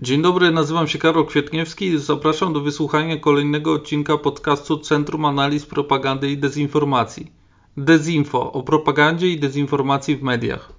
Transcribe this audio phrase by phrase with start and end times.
[0.00, 5.66] Dzień dobry, nazywam się Karol Kwietniewski i zapraszam do wysłuchania kolejnego odcinka podcastu Centrum Analiz
[5.66, 7.32] Propagandy i Dezinformacji.
[7.76, 10.72] Dezinfo o propagandzie i dezinformacji w mediach.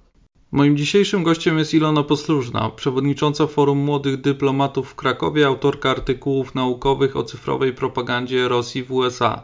[0.52, 7.16] Moim dzisiejszym gościem jest Ilona Poslużna, przewodnicząca Forum Młodych Dyplomatów w Krakowie, autorka artykułów naukowych
[7.16, 9.42] o cyfrowej propagandzie Rosji w USA.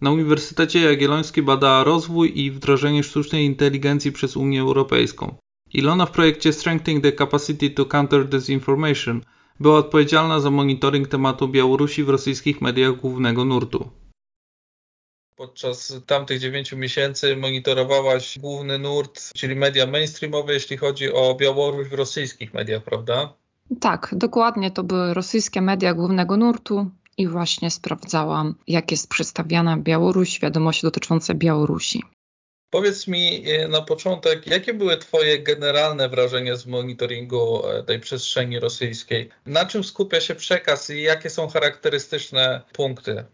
[0.00, 5.34] Na Uniwersytecie Jagiellońskim badała rozwój i wdrożenie sztucznej inteligencji przez Unię Europejską.
[5.74, 9.20] Ilona w projekcie Strengthening the Capacity to Counter Disinformation
[9.60, 13.90] była odpowiedzialna za monitoring tematu Białorusi w rosyjskich mediach głównego nurtu.
[15.36, 21.92] Podczas tamtych dziewięciu miesięcy monitorowałaś główny nurt, czyli media mainstreamowe, jeśli chodzi o Białoruś w
[21.92, 23.34] rosyjskich mediach, prawda?
[23.80, 24.70] Tak, dokładnie.
[24.70, 31.34] To były rosyjskie media głównego nurtu i właśnie sprawdzałam, jak jest przedstawiana Białoruś, wiadomości dotyczące
[31.34, 32.02] Białorusi.
[32.72, 38.58] Powiedz mi e, na początek, jakie były Twoje generalne wrażenia z monitoringu e, tej przestrzeni
[38.60, 39.28] rosyjskiej?
[39.46, 43.24] Na czym skupia się przekaz i jakie są charakterystyczne punkty?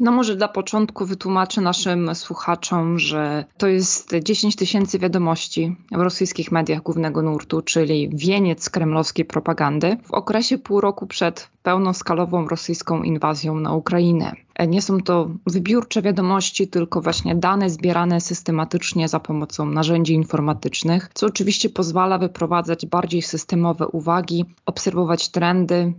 [0.00, 6.52] No może dla początku wytłumaczę naszym słuchaczom, że to jest 10 tysięcy wiadomości w rosyjskich
[6.52, 13.54] mediach głównego nurtu, czyli wieniec kremlowskiej propagandy w okresie pół roku przed pełnoskalową rosyjską inwazją
[13.54, 14.32] na Ukrainę.
[14.68, 21.26] Nie są to wybiórcze wiadomości, tylko właśnie dane zbierane systematycznie za pomocą narzędzi informatycznych, co
[21.26, 25.92] oczywiście pozwala wyprowadzać bardziej systemowe uwagi, obserwować trendy,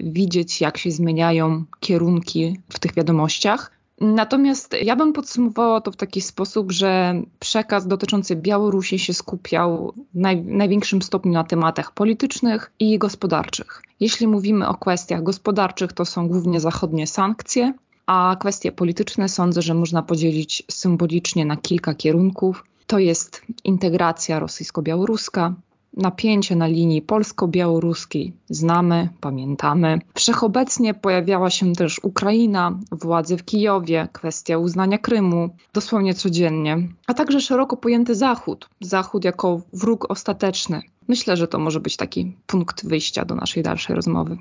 [0.00, 3.75] widzieć jak się zmieniają kierunki w tych wiadomościach.
[4.00, 10.18] Natomiast ja bym podsumowała to w taki sposób, że przekaz dotyczący Białorusi się skupiał w
[10.18, 13.82] naj, największym stopniu na tematach politycznych i gospodarczych.
[14.00, 17.74] Jeśli mówimy o kwestiach gospodarczych, to są głównie zachodnie sankcje,
[18.06, 22.64] a kwestie polityczne sądzę, że można podzielić symbolicznie na kilka kierunków.
[22.86, 25.54] To jest integracja rosyjsko-białoruska,
[25.96, 29.98] napięcie na linii polsko-białoruskiej znamy, pamiętamy.
[30.14, 37.40] Wszechobecnie pojawiała się też Ukraina, władze w Kijowie, kwestia uznania Krymu, dosłownie codziennie, a także
[37.40, 40.82] szeroko pojęty Zachód, Zachód jako wróg ostateczny.
[41.08, 44.38] Myślę, że to może być taki punkt wyjścia do naszej dalszej rozmowy.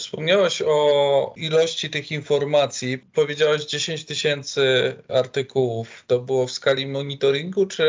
[0.00, 2.98] Wspomniałaś o ilości tych informacji.
[2.98, 4.62] Powiedziałaś 10 tysięcy
[5.08, 6.04] artykułów.
[6.06, 7.84] To było w skali monitoringu, czy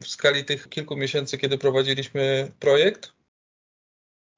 [0.00, 3.12] w skali tych kilku miesięcy, kiedy prowadziliśmy projekt?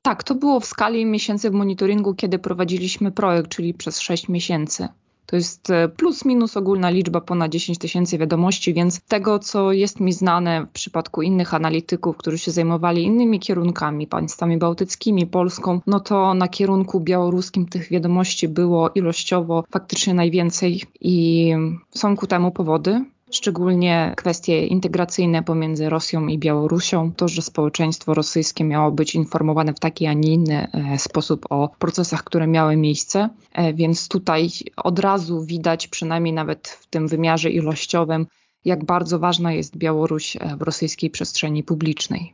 [0.03, 4.89] Tak, to było w skali miesięcy w monitoringu, kiedy prowadziliśmy projekt, czyli przez 6 miesięcy.
[5.31, 10.00] To jest e, plus minus ogólna liczba ponad 10 tysięcy wiadomości, więc tego, co jest
[10.00, 16.00] mi znane w przypadku innych analityków, którzy się zajmowali innymi kierunkami, państwami bałtyckimi, Polską, no
[16.00, 21.53] to na kierunku białoruskim tych wiadomości było ilościowo faktycznie najwięcej i
[21.91, 28.65] są ku temu powody szczególnie kwestie integracyjne pomiędzy Rosją i Białorusią, to, że społeczeństwo rosyjskie
[28.65, 33.28] miało być informowane w taki, a nie inny e, sposób o procesach, które miały miejsce,
[33.53, 38.27] e, więc tutaj od razu widać, przynajmniej nawet w tym wymiarze ilościowym,
[38.65, 42.33] jak bardzo ważna jest Białoruś e, w rosyjskiej przestrzeni publicznej.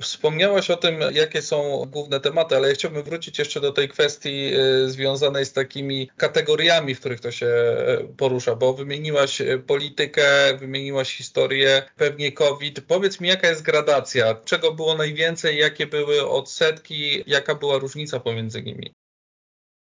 [0.00, 4.50] Wspomniałaś o tym, jakie są główne tematy, ale ja chciałbym wrócić jeszcze do tej kwestii
[4.54, 10.56] y, związanej z takimi kategoriami, w których to się y, porusza, bo wymieniłaś y, politykę,
[10.58, 12.80] wymieniłaś historię, pewnie COVID.
[12.80, 14.34] Powiedz mi, jaka jest gradacja?
[14.44, 15.58] Czego było najwięcej?
[15.58, 17.24] Jakie były odsetki?
[17.26, 18.94] Jaka była różnica pomiędzy nimi?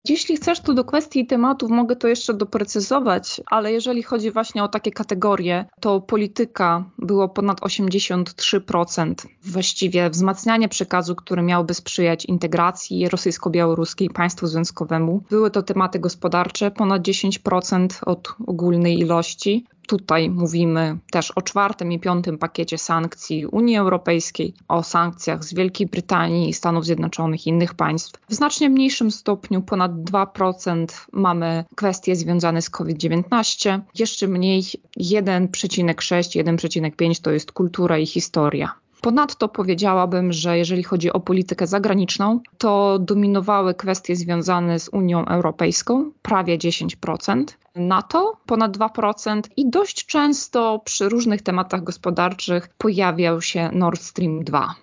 [0.10, 4.68] Jeśli chcesz, to do kwestii tematów mogę to jeszcze doprecyzować, ale jeżeli chodzi właśnie o
[4.68, 9.14] takie kategorie, to polityka było ponad 83%.
[9.44, 15.24] Właściwie wzmacnianie przekazu, który miałby sprzyjać integracji rosyjsko-białoruskiej państwu związkowemu.
[15.30, 19.66] Były to tematy gospodarcze, ponad 10% od ogólnej ilości.
[19.88, 25.88] Tutaj mówimy też o czwartym i piątym pakiecie sankcji Unii Europejskiej, o sankcjach z Wielkiej
[25.88, 28.20] Brytanii, Stanów Zjednoczonych i innych państw.
[28.30, 33.80] W znacznie mniejszym stopniu, ponad 2%, mamy kwestie związane z COVID-19.
[34.00, 34.62] Jeszcze mniej
[35.00, 38.82] 1,6, 1,5 to jest kultura i historia.
[39.02, 46.12] Ponadto powiedziałabym, że jeżeli chodzi o politykę zagraniczną, to dominowały kwestie związane z Unią Europejską,
[46.22, 47.44] prawie 10%,
[47.76, 54.76] NATO ponad 2% i dość często przy różnych tematach gospodarczych pojawiał się Nord Stream 2.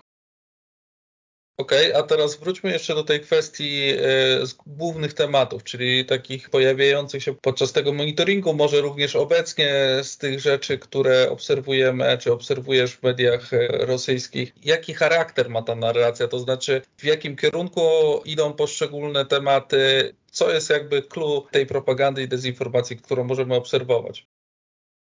[1.59, 7.23] Okej, okay, a teraz wróćmy jeszcze do tej kwestii y, głównych tematów, czyli takich pojawiających
[7.23, 9.71] się podczas tego monitoringu, może również obecnie
[10.03, 14.53] z tych rzeczy, które obserwujemy, czy obserwujesz w mediach e, rosyjskich.
[14.65, 17.81] Jaki charakter ma ta narracja, to znaczy w jakim kierunku
[18.25, 24.27] idą poszczególne tematy, co jest jakby clue tej propagandy i dezinformacji, którą możemy obserwować?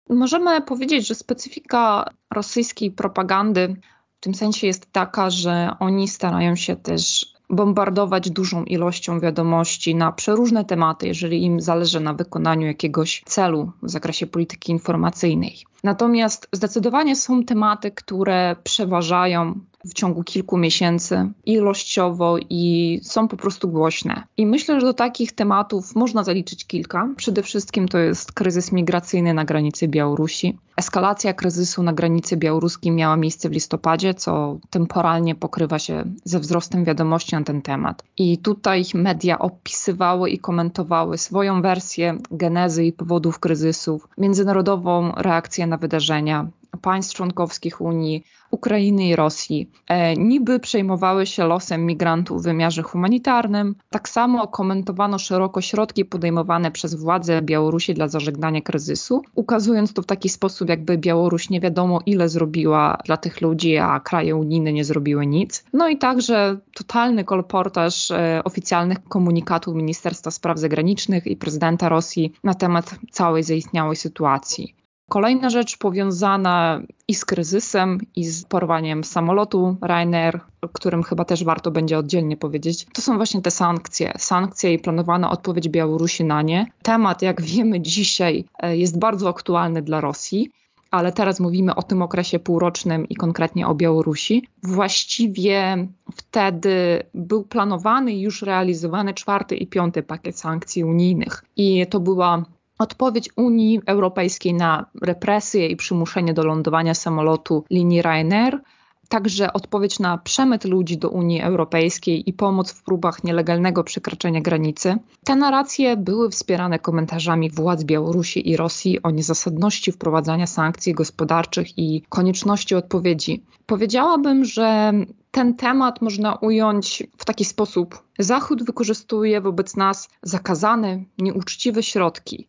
[0.09, 3.77] Możemy powiedzieć, że specyfika rosyjskiej propagandy
[4.23, 10.65] tym sensie jest taka, że oni starają się też bombardować dużą ilością wiadomości na przeróżne
[10.65, 15.65] tematy, jeżeli im zależy na wykonaniu jakiegoś celu w zakresie polityki informacyjnej.
[15.85, 23.69] Natomiast zdecydowanie są tematy, które przeważają w ciągu kilku miesięcy ilościowo i są po prostu
[23.69, 24.23] głośne.
[24.37, 27.09] I myślę, że do takich tematów można zaliczyć kilka.
[27.17, 30.59] Przede wszystkim to jest kryzys migracyjny na granicy Białorusi.
[30.77, 36.85] Eskalacja kryzysu na granicy białoruskiej miała miejsce w listopadzie, co temporalnie pokrywa się ze wzrostem
[36.85, 38.03] wiadomości na ten temat.
[38.17, 45.79] I tutaj media opisywały i komentowały swoją wersję genezy i powodów kryzysów, międzynarodową reakcję na
[45.79, 46.47] wydarzenia,
[46.83, 53.75] państw członkowskich Unii, Ukrainy i Rosji, e, niby przejmowały się losem migrantów w wymiarze humanitarnym.
[53.91, 60.07] Tak samo komentowano szeroko środki podejmowane przez władze Białorusi dla zażegnania kryzysu, ukazując to w
[60.07, 64.85] taki sposób, jakby Białoruś nie wiadomo ile zrobiła dla tych ludzi, a kraje unijne nie
[64.85, 65.65] zrobiły nic.
[65.73, 72.55] No i także totalny kolportaż e, oficjalnych komunikatów Ministerstwa Spraw Zagranicznych i prezydenta Rosji na
[72.55, 74.82] temat całej zaistniałej sytuacji.
[75.09, 81.45] Kolejna rzecz powiązana i z kryzysem, i z porwaniem samolotu Ryanair, o którym chyba też
[81.45, 84.13] warto będzie oddzielnie powiedzieć, to są właśnie te sankcje.
[84.19, 86.67] Sankcje i planowana odpowiedź Białorusi na nie.
[86.83, 90.51] Temat, jak wiemy dzisiaj, e, jest bardzo aktualny dla Rosji
[90.93, 94.49] ale teraz mówimy o tym okresie półrocznym i konkretnie o Białorusi.
[94.63, 101.45] Właściwie wtedy był planowany i już realizowany czwarty i piąty pakiet sankcji unijnych.
[101.57, 102.45] I to była
[102.83, 108.61] Odpowiedź Unii Europejskiej na represje i przymuszenie do lądowania samolotu linii Ryanair,
[109.09, 114.97] także odpowiedź na przemyt ludzi do Unii Europejskiej i pomoc w próbach nielegalnego przekraczania granicy.
[115.25, 122.03] Te narracje były wspierane komentarzami władz Białorusi i Rosji o niezasadności wprowadzania sankcji gospodarczych i
[122.09, 123.43] konieczności odpowiedzi.
[123.67, 124.93] Powiedziałabym, że
[125.31, 128.03] ten temat można ująć w taki sposób.
[128.19, 132.49] Zachód wykorzystuje wobec nas zakazane, nieuczciwe środki,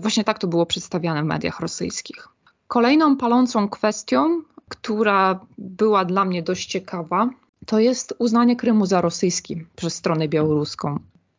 [0.00, 2.28] właśnie tak to było przedstawiane w mediach rosyjskich.
[2.68, 7.30] Kolejną palącą kwestią, która była dla mnie dość ciekawa,
[7.66, 10.98] to jest uznanie Krymu za rosyjski przez stronę białoruską.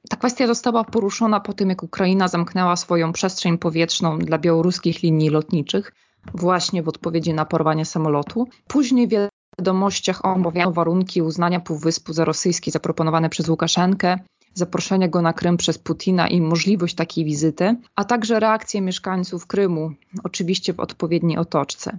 [0.09, 5.29] Ta kwestia została poruszona po tym, jak Ukraina zamknęła swoją przestrzeń powietrzną dla białoruskich linii
[5.29, 5.93] lotniczych,
[6.33, 8.47] właśnie w odpowiedzi na porwanie samolotu.
[8.67, 14.19] Później w wiadomościach omawiano warunki uznania półwyspu za rosyjski zaproponowane przez Łukaszenkę
[14.53, 19.91] zaproszenie go na Krym przez Putina i możliwość takiej wizyty, a także reakcję mieszkańców Krymu,
[20.23, 21.97] oczywiście w odpowiedniej otoczce.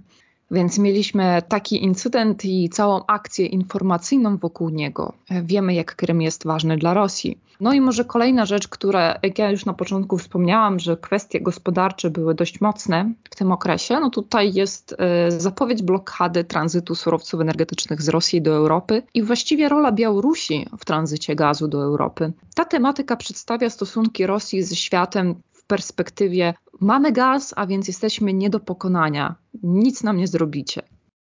[0.51, 5.13] Więc mieliśmy taki incydent i całą akcję informacyjną wokół niego.
[5.43, 7.37] Wiemy, jak Krym jest ważny dla Rosji.
[7.59, 12.09] No i może kolejna rzecz, która, jak ja już na początku wspomniałam, że kwestie gospodarcze
[12.09, 18.01] były dość mocne w tym okresie, no tutaj jest e, zapowiedź blokady tranzytu surowców energetycznych
[18.01, 22.33] z Rosji do Europy i właściwie rola Białorusi w tranzycie gazu do Europy.
[22.55, 25.35] Ta tematyka przedstawia stosunki Rosji ze światem
[25.67, 30.81] perspektywie mamy gaz, a więc jesteśmy nie do pokonania, nic nam nie zrobicie.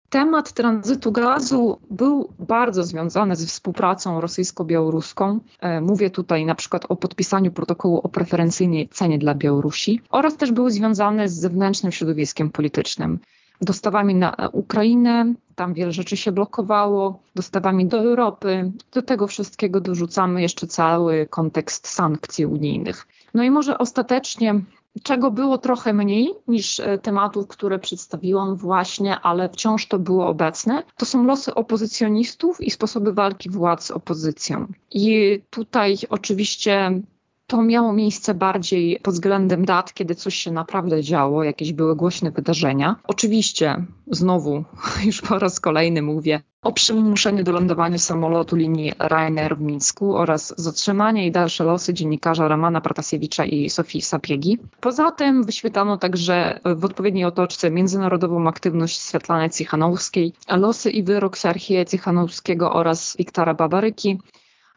[0.10, 5.39] Temat tranzytu gazu był bardzo związany ze współpracą rosyjsko-białoruską.
[5.60, 10.51] E, mówię tutaj na przykład o podpisaniu protokołu o preferencyjnej cenie dla Białorusi oraz też
[10.51, 13.19] był związany z zewnętrznym środowiskiem politycznym.
[13.62, 18.72] Dostawami na Ukrainę, tam wiele rzeczy się blokowało, dostawami do Europy.
[18.92, 23.07] Do tego wszystkiego dorzucamy jeszcze cały kontekst sankcji unijnych.
[23.34, 24.62] No i może ostatecznie
[25.04, 30.84] czego było trochę mniej niż e, tematów, które przedstawiłam właśnie, ale wciąż to było obecne,
[30.98, 34.68] to są losy opozycjonistów i sposoby walki władz z opozycją.
[34.92, 37.02] I tutaj oczywiście
[37.47, 42.31] to miało miejsce bardziej pod względem dat, kiedy coś się naprawdę działo, jakieś były głośne
[42.31, 42.95] wydarzenia.
[43.04, 44.63] Oczywiście, znowu,
[45.06, 50.54] już po raz kolejny mówię, o przymuszeniu do lądowania samolotu linii Ryanair w Mińsku oraz
[50.57, 54.57] zatrzymanie i dalsze losy dziennikarza Romana Pratasiewicza i Sofii Sapiegi.
[54.81, 61.85] Poza tym wyświetlano także w odpowiedniej otoczce międzynarodową aktywność Svetlany Cichanowskiej, losy i wyrok Serhieja
[61.85, 64.18] Cichanowskiego oraz Wiktora Babaryki,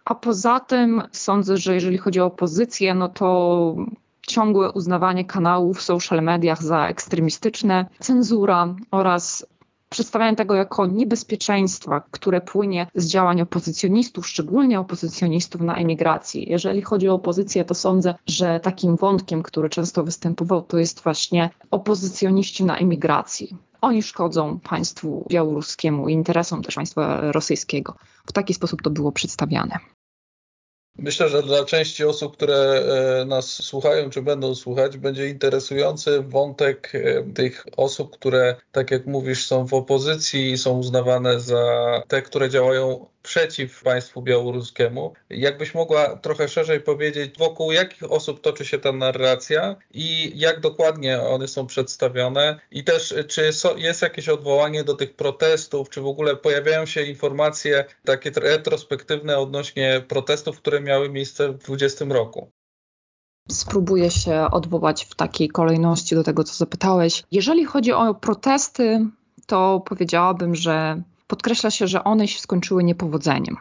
[0.04, 3.75] a poza tym sądzę, że jeżeli chodzi o opozycję, no to
[4.26, 9.47] ciągłe uznawanie kanałów w social mediach za ekstremistyczne, cenzura oraz
[9.88, 16.50] przedstawianie tego jako niebezpieczeństwa, które płynie z działań opozycjonistów, szczególnie opozycjonistów na emigracji.
[16.50, 21.50] Jeżeli chodzi o opozycję, to sądzę, że takim wątkiem, który często występował, to jest właśnie
[21.71, 23.57] opozycjoniści na emigracji.
[23.80, 27.94] Oni szkodzą państwu białoruskiemu i interesom też państwa rosyjskiego.
[28.26, 29.78] W taki sposób to było przedstawiane.
[30.99, 36.92] Myślę, że dla części osób, które e, nas słuchają czy będą słuchać, będzie interesujący wątek
[36.94, 41.62] e, tych osób, które, tak jak mówisz, są w opozycji i są uznawane za
[42.08, 45.12] te, które działają przeciw państwu białoruskiemu.
[45.30, 51.20] Jakbyś mogła trochę szerzej powiedzieć, wokół jakich osób toczy się ta narracja i jak dokładnie
[51.22, 56.36] one są przedstawione i też czy jest jakieś odwołanie do tych protestów, czy w ogóle
[56.36, 62.50] pojawiają się informacje takie retrospektywne odnośnie protestów, które miały miejsce w 2020 roku?
[63.50, 67.22] Spróbuję się odwołać w takiej kolejności do tego, co zapytałeś.
[67.32, 69.06] Jeżeli chodzi o protesty,
[69.46, 73.56] to powiedziałabym, że podkreśla się, że one się skończyły niepowodzeniem.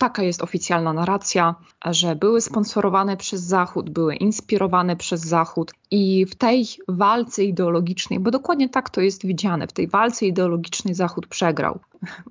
[0.00, 6.34] Taka jest oficjalna narracja, że były sponsorowane przez Zachód, były inspirowane przez Zachód i w
[6.34, 11.78] tej walce ideologicznej, bo dokładnie tak to jest widziane, w tej walce ideologicznej Zachód przegrał.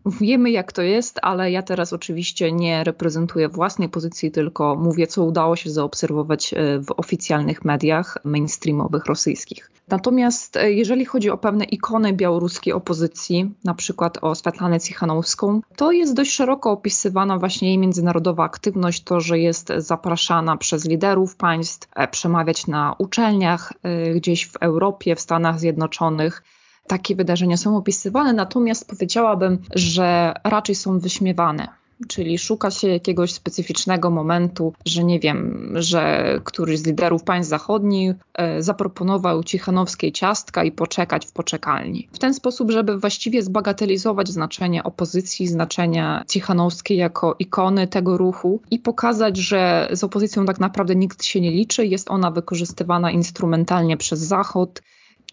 [0.22, 5.24] Wiemy, jak to jest, ale ja teraz oczywiście nie reprezentuję własnej pozycji, tylko mówię, co
[5.24, 9.72] udało się zaobserwować e, w oficjalnych mediach mainstreamowych rosyjskich.
[9.88, 15.92] Natomiast e, jeżeli chodzi o pewne ikony białoruskiej opozycji, na przykład o Swiatlanę Cichanowską, to
[15.92, 21.88] jest dość szeroko opisywana właśnie jej międzynarodowa aktywność, to, że jest zapraszana przez liderów państw,
[21.96, 23.51] e, przemawiać na uczelniach
[24.16, 26.44] gdzieś w Europie, w Stanach Zjednoczonych
[26.88, 31.81] takie wydarzenia są opisywane, natomiast powiedziałabym, że raczej są wyśmiewane.
[32.08, 38.16] Czyli szuka się jakiegoś specyficznego momentu, że nie wiem, że któryś z liderów państw zachodnich
[38.34, 42.08] e, zaproponował Cichanowskiej ciastka i poczekać w poczekalni.
[42.12, 48.80] W ten sposób, żeby właściwie zbagatelizować znaczenie opozycji, znaczenia Cichanowskiej jako ikony tego ruchu i
[48.80, 54.20] pokazać, że z opozycją tak naprawdę nikt się nie liczy, jest ona wykorzystywana instrumentalnie przez
[54.20, 54.82] Zachód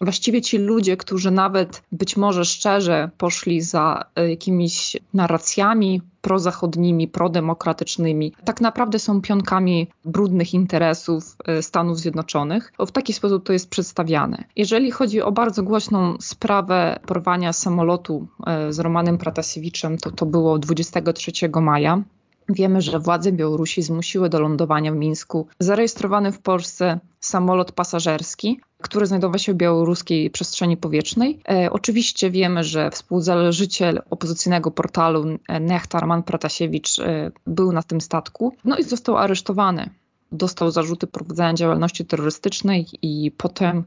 [0.01, 8.33] właściwie ci ludzie, którzy nawet być może szczerze poszli za e, jakimiś narracjami prozachodnimi, prodemokratycznymi,
[8.45, 12.73] tak naprawdę są pionkami brudnych interesów e, Stanów Zjednoczonych.
[12.79, 14.43] W taki sposób to jest przedstawiane.
[14.55, 20.59] Jeżeli chodzi o bardzo głośną sprawę porwania samolotu e, z Romanem Pratasiewiczem, to to było
[20.59, 22.03] 23 maja.
[22.49, 29.05] Wiemy, że władze Białorusi zmusiły do lądowania w Mińsku zarejestrowany w Polsce samolot pasażerski, który
[29.05, 31.39] znajdował się w białoruskiej przestrzeni powietrznej.
[31.49, 38.55] E, oczywiście wiemy, że współzałożyciel opozycyjnego portalu e, Nechtarman Pratasiewicz e, był na tym statku,
[38.65, 39.89] no i został aresztowany.
[40.31, 43.83] Dostał zarzuty prowadzenia działalności terrorystycznej i potem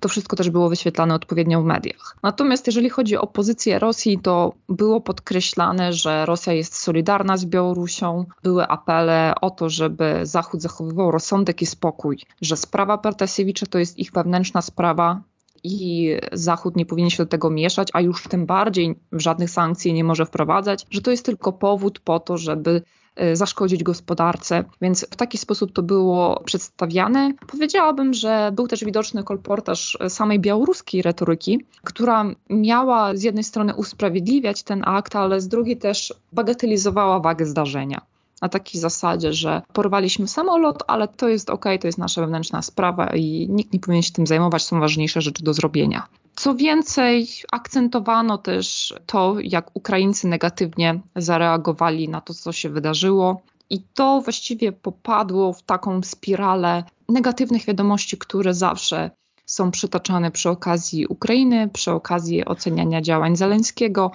[0.00, 2.16] to wszystko też było wyświetlane odpowiednio w mediach.
[2.22, 8.24] Natomiast jeżeli chodzi o pozycję Rosji, to było podkreślane, że Rosja jest solidarna z Białorusią.
[8.42, 13.98] Były apele o to, żeby Zachód zachowywał rozsądek i spokój, że sprawa Pertasiewicza to jest
[13.98, 15.20] ich wewnętrzna sprawa,
[15.64, 20.04] i Zachód nie powinien się do tego mieszać, a już tym bardziej żadnych sankcji nie
[20.04, 22.82] może wprowadzać, że to jest tylko powód po to, żeby
[23.32, 27.32] zaszkodzić gospodarce, więc w taki sposób to było przedstawiane.
[27.46, 34.62] Powiedziałabym, że był też widoczny kolportaż samej białoruskiej retoryki, która miała z jednej strony usprawiedliwiać
[34.62, 38.00] ten akt, ale z drugiej też bagatelizowała wagę zdarzenia
[38.42, 43.06] na takiej zasadzie, że porwaliśmy samolot, ale to jest ok, to jest nasza wewnętrzna sprawa
[43.06, 46.08] i nikt nie powinien się tym zajmować, są ważniejsze rzeczy do zrobienia.
[46.36, 53.42] Co więcej, akcentowano też to, jak Ukraińcy negatywnie zareagowali na to, co się wydarzyło.
[53.70, 59.10] I to właściwie popadło w taką spiralę negatywnych wiadomości, które zawsze
[59.46, 64.10] są przytaczane przy okazji Ukrainy, przy okazji oceniania działań Zeleńskiego.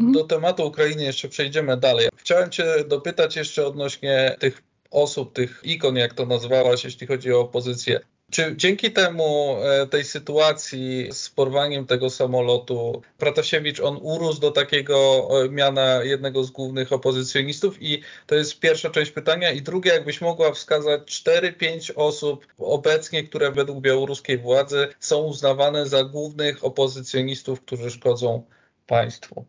[0.00, 2.08] Do tematu Ukrainy jeszcze przejdziemy dalej.
[2.16, 7.40] Chciałem Cię dopytać jeszcze odnośnie tych osób, tych ikon, jak to nazwałaś, jeśli chodzi o
[7.40, 8.00] opozycję.
[8.30, 15.28] Czy dzięki temu, e, tej sytuacji z porwaniem tego samolotu, Pratasiewicz, on urósł do takiego
[15.44, 17.82] e, miana jednego z głównych opozycjonistów?
[17.82, 19.50] I to jest pierwsza część pytania.
[19.50, 26.04] I drugie, jakbyś mogła wskazać 4-5 osób obecnie, które według białoruskiej władzy są uznawane za
[26.04, 28.42] głównych opozycjonistów, którzy szkodzą
[28.86, 29.44] państwu.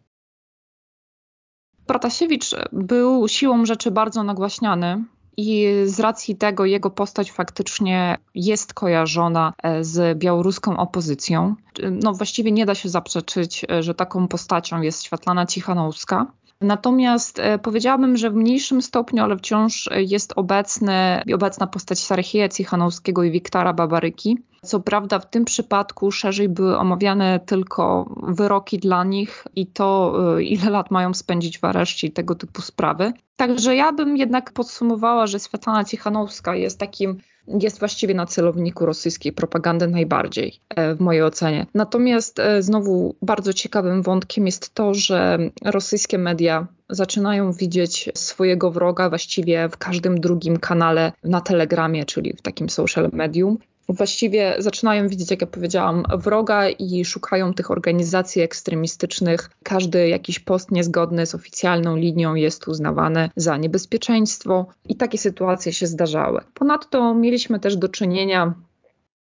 [1.87, 5.03] Pratasiewicz był siłą rzeczy bardzo nagłaśniany
[5.37, 11.55] i z racji tego jego postać faktycznie jest kojarzona e, z białoruską opozycją.
[11.91, 16.25] No właściwie nie da się zaprzeczyć, e, że taką postacią jest Światlana Cichanowska.
[16.61, 23.23] Natomiast e, powiedziałabym, że w mniejszym stopniu, ale wciąż jest obecny, obecna postać Sarchieja Cichanowskiego
[23.23, 24.37] i Wiktora Babaryki.
[24.61, 30.43] Co prawda w tym przypadku szerzej były omawiane tylko wyroki dla nich i to, e,
[30.43, 33.13] ile lat mają spędzić w areszcie i tego typu sprawy.
[33.35, 39.33] Także ja bym jednak podsumowała, że Svetlana Cichanowska jest takim jest właściwie na celowniku rosyjskiej
[39.33, 41.65] propagandy najbardziej, e, w mojej ocenie.
[41.73, 49.09] Natomiast e, znowu bardzo ciekawym wątkiem jest to, że rosyjskie media zaczynają widzieć swojego wroga
[49.09, 53.57] właściwie w każdym drugim kanale na Telegramie, czyli w takim social medium
[53.89, 59.49] właściwie zaczynają widzieć, jak ja powiedziałam, wroga i szukają tych organizacji ekstremistycznych.
[59.63, 65.87] Każdy jakiś post niezgodny z oficjalną linią jest uznawany za niebezpieczeństwo i takie sytuacje się
[65.87, 66.41] zdarzały.
[66.53, 68.53] Ponadto mieliśmy też do czynienia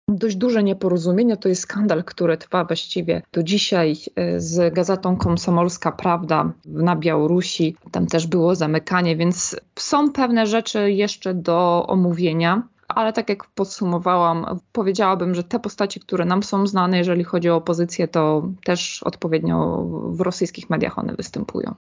[0.09, 1.37] dość duże nieporozumienie.
[1.37, 7.77] To jest skandal, który trwa właściwie do dzisiaj e, z gazetą Komsomolska Prawda na Białorusi.
[7.91, 12.63] Tam też było zamykanie, więc są pewne rzeczy jeszcze do omówienia
[12.95, 17.57] ale tak jak podsumowałam, powiedziałabym, że te postacie, które nam są znane, jeżeli chodzi o
[17.57, 21.75] opozycję, to też odpowiednio w rosyjskich mediach one występują.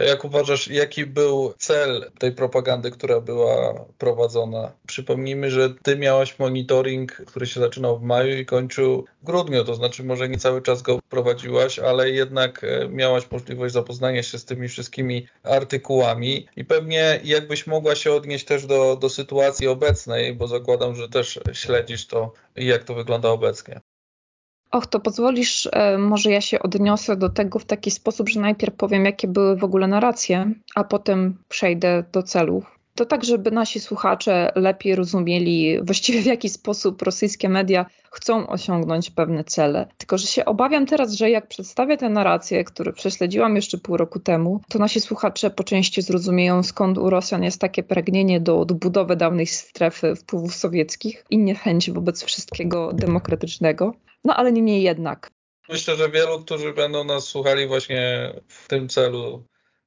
[0.00, 4.72] Jak uważasz, jaki był cel tej propagandy, która była prowadzona?
[4.86, 9.74] Przypomnijmy, że ty miałaś monitoring, który się zaczynał w maju i kończył w grudniu, to
[9.74, 14.44] znaczy może nie cały czas go prowadziłaś, ale jednak e, miałaś możliwość zapoznania się z
[14.44, 20.46] tymi wszystkimi artykułami i pewnie jakbyś mogła się odnieść też do, do sytuacji obecnej, bo
[20.46, 23.80] zakładam, że też śledzisz to, jak to wygląda obecnie.
[24.70, 28.74] Och, to pozwolisz, e, może ja się odniosę do tego w taki sposób, że najpierw
[28.74, 32.80] powiem, jakie były w ogóle narracje, a potem przejdę do celów.
[32.94, 39.10] To tak, żeby nasi słuchacze lepiej rozumieli właściwie w jaki sposób rosyjskie media chcą osiągnąć
[39.10, 39.86] pewne cele.
[39.98, 44.20] Tylko, że się obawiam teraz, że jak przedstawię te narracje, które prześledziłam jeszcze pół roku
[44.20, 49.16] temu, to nasi słuchacze po części zrozumieją, skąd u Rosjan jest takie pragnienie do odbudowy
[49.16, 53.94] dawnej strefy wpływów sowieckich i niechęć wobec wszystkiego demokratycznego.
[54.24, 55.30] No ale niemniej jednak.
[55.68, 59.44] Myślę, że wielu, którzy będą nas słuchali właśnie w tym celu,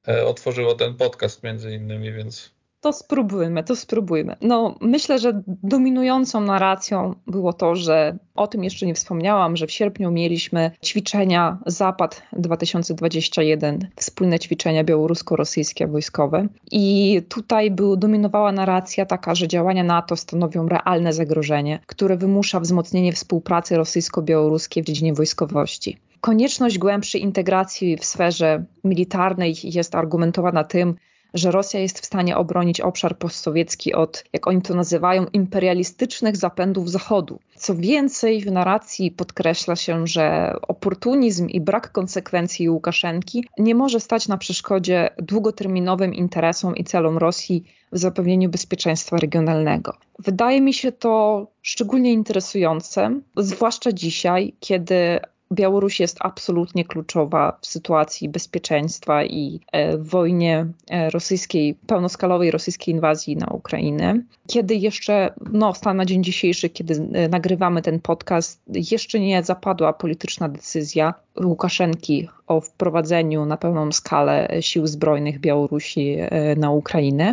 [0.08, 2.53] e, otworzyło ten podcast między innymi, więc
[2.84, 4.36] to spróbujmy, to spróbujmy.
[4.40, 9.70] No, myślę, że dominującą narracją było to, że o tym jeszcze nie wspomniałam, że w
[9.70, 16.46] sierpniu mieliśmy ćwiczenia Zapad 2021, wspólne ćwiczenia białorusko-rosyjskie wojskowe.
[16.72, 23.12] I tutaj był, dominowała narracja taka, że działania NATO stanowią realne zagrożenie, które wymusza wzmocnienie
[23.12, 25.98] współpracy rosyjsko-białoruskiej w dziedzinie wojskowości.
[26.20, 30.94] Konieczność głębszej integracji w sferze militarnej jest argumentowana tym,
[31.34, 36.90] że Rosja jest w stanie obronić obszar postsowiecki od, jak oni to nazywają, imperialistycznych zapędów
[36.90, 37.38] Zachodu.
[37.56, 44.28] Co więcej, w narracji podkreśla się, że oportunizm i brak konsekwencji Łukaszenki nie może stać
[44.28, 49.96] na przeszkodzie długoterminowym interesom i celom Rosji w zapewnieniu bezpieczeństwa regionalnego.
[50.18, 55.20] Wydaje mi się to szczególnie interesujące, zwłaszcza dzisiaj, kiedy
[55.52, 63.36] Białoruś jest absolutnie kluczowa w sytuacji bezpieczeństwa i e, wojnie e, rosyjskiej, pełnoskalowej rosyjskiej inwazji
[63.36, 64.22] na Ukrainę.
[64.46, 69.92] Kiedy jeszcze, no, stan na dzień dzisiejszy, kiedy e, nagrywamy ten podcast, jeszcze nie zapadła
[69.92, 76.16] polityczna decyzja Łukaszenki o wprowadzeniu na pełną skalę sił zbrojnych Białorusi
[76.56, 77.32] na Ukrainę.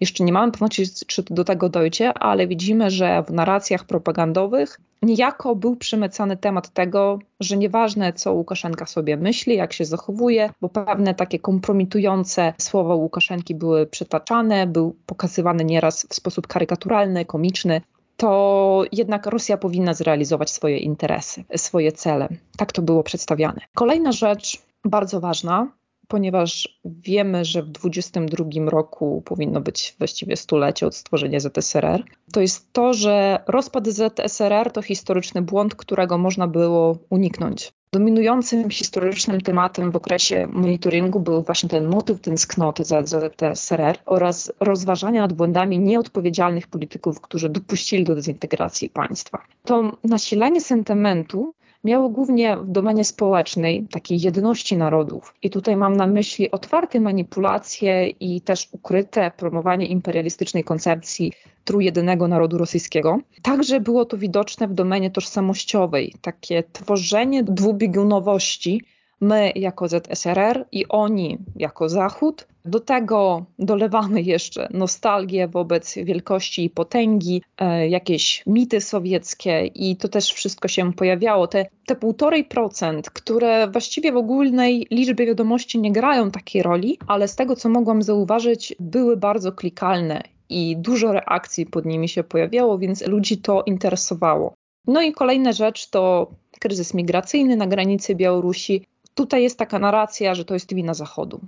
[0.00, 5.56] Jeszcze nie mamy pewności, czy do tego dojdzie, ale widzimy, że w narracjach propagandowych niejako
[5.56, 11.14] był przemycany temat tego, że nieważne co Łukaszenka sobie myśli, jak się zachowuje, bo pewne
[11.14, 17.80] takie kompromitujące słowa Łukaszenki były przytaczane, był pokazywany nieraz w sposób karykaturalny, komiczny,
[18.16, 22.28] to jednak Rosja powinna zrealizować swoje interesy, swoje cele.
[22.56, 23.60] Tak to było przedstawiane.
[23.74, 25.68] Kolejna rzecz bardzo ważna,
[26.08, 32.72] ponieważ wiemy, że w 2022 roku powinno być właściwie stulecie od stworzenia ZSRR, to jest
[32.72, 37.72] to, że rozpad ZSRR to historyczny błąd, którego można było uniknąć.
[37.92, 45.20] Dominującym historycznym tematem w okresie monitoringu był właśnie ten motyw tęsknoty za ZSRR oraz rozważania
[45.20, 49.38] nad błędami nieodpowiedzialnych polityków, którzy dopuścili do dezintegracji państwa.
[49.64, 55.34] To nasilenie sentymentu miało głównie w domenie społecznej, takiej jedności narodów.
[55.42, 61.32] I tutaj mam na myśli otwarte manipulacje i też ukryte promowanie imperialistycznej koncepcji
[61.64, 63.18] trójjedynego narodu rosyjskiego.
[63.42, 68.82] Także było to widoczne w domenie tożsamościowej, takie tworzenie dwubiegunowości,
[69.20, 72.46] my jako ZSRR i oni jako Zachód.
[72.64, 80.08] Do tego dolewamy jeszcze nostalgię wobec wielkości i potęgi, e, jakieś mity sowieckie i to
[80.08, 81.46] też wszystko się pojawiało.
[81.46, 87.36] Te, te 1,5%, które właściwie w ogólnej liczbie wiadomości nie grają takiej roli, ale z
[87.36, 93.06] tego co mogłam zauważyć, były bardzo klikalne i dużo reakcji pod nimi się pojawiało, więc
[93.06, 94.54] ludzi to interesowało.
[94.86, 100.44] No i kolejna rzecz to kryzys migracyjny na granicy Białorusi tutaj jest taka narracja, że
[100.44, 101.40] to jest wina Zachodu.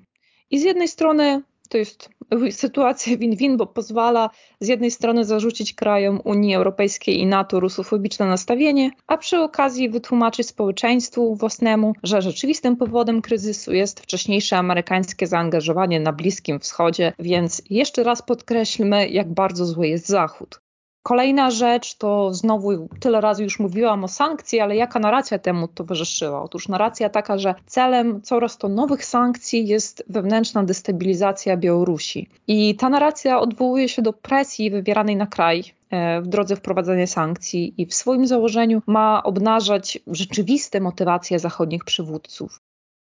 [0.50, 2.08] I z jednej strony to jest
[2.50, 4.30] sytuacja win-win, bo pozwala
[4.60, 10.46] z jednej strony zarzucić krajom Unii Europejskiej i NATO rusofobiczne nastawienie, a przy okazji wytłumaczyć
[10.46, 18.02] społeczeństwu własnemu, że rzeczywistym powodem kryzysu jest wcześniejsze amerykańskie zaangażowanie na Bliskim Wschodzie, więc jeszcze
[18.02, 20.65] raz podkreślmy, jak bardzo zły jest Zachód.
[21.06, 26.42] Kolejna rzecz to znowu tyle razy już mówiłam o sankcji, ale jaka narracja temu towarzyszyła?
[26.42, 32.28] Otóż narracja taka, że celem coraz to nowych sankcji jest wewnętrzna destabilizacja Białorusi.
[32.46, 37.74] I ta narracja odwołuje się do presji wywieranej na kraj e, w drodze wprowadzania sankcji
[37.78, 42.60] i w swoim założeniu ma obnażać rzeczywiste motywacje zachodnich przywódców.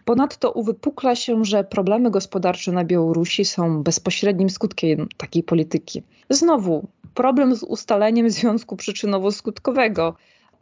[0.06, 6.04] Ponadto uwypukla się, że problemy gospodarcze na Białorusi są bezpośrednim skutkiem takiej polityki.
[6.30, 10.14] Znowu, problem z ustaleniem związku przyczynowo-skutkowego,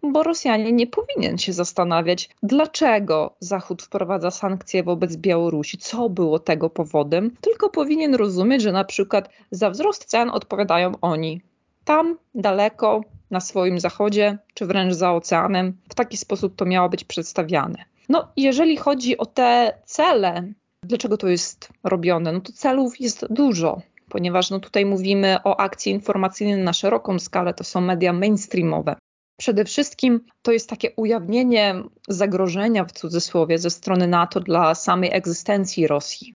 [0.04, 6.70] bo Rosjanie nie powinien się zastanawiać, dlaczego Zachód wprowadza sankcje wobec Białorusi, co było tego
[6.70, 11.42] powodem, tylko powinien rozumieć, że na przykład za wzrost cen odpowiadają oni.
[11.86, 17.04] Tam, daleko, na swoim zachodzie, czy wręcz za oceanem, w taki sposób to miało być
[17.04, 17.86] przedstawiane.
[18.10, 22.32] No, jeżeli chodzi o te cele, dlaczego to jest robione?
[22.32, 27.54] No to celów jest dużo ponieważ no tutaj mówimy o akcji informacyjnej na szeroką skalę,
[27.54, 28.96] to są media mainstreamowe.
[29.38, 35.88] Przede wszystkim to jest takie ujawnienie zagrożenia w cudzysłowie ze strony NATO dla samej egzystencji
[35.88, 36.34] Rosji.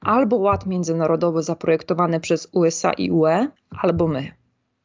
[0.00, 4.32] Albo ład międzynarodowy zaprojektowany przez USA i UE, albo my.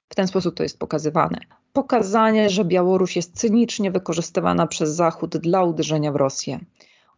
[0.09, 1.39] W ten sposób to jest pokazywane.
[1.73, 6.59] Pokazanie, że Białoruś jest cynicznie wykorzystywana przez Zachód dla uderzenia w Rosję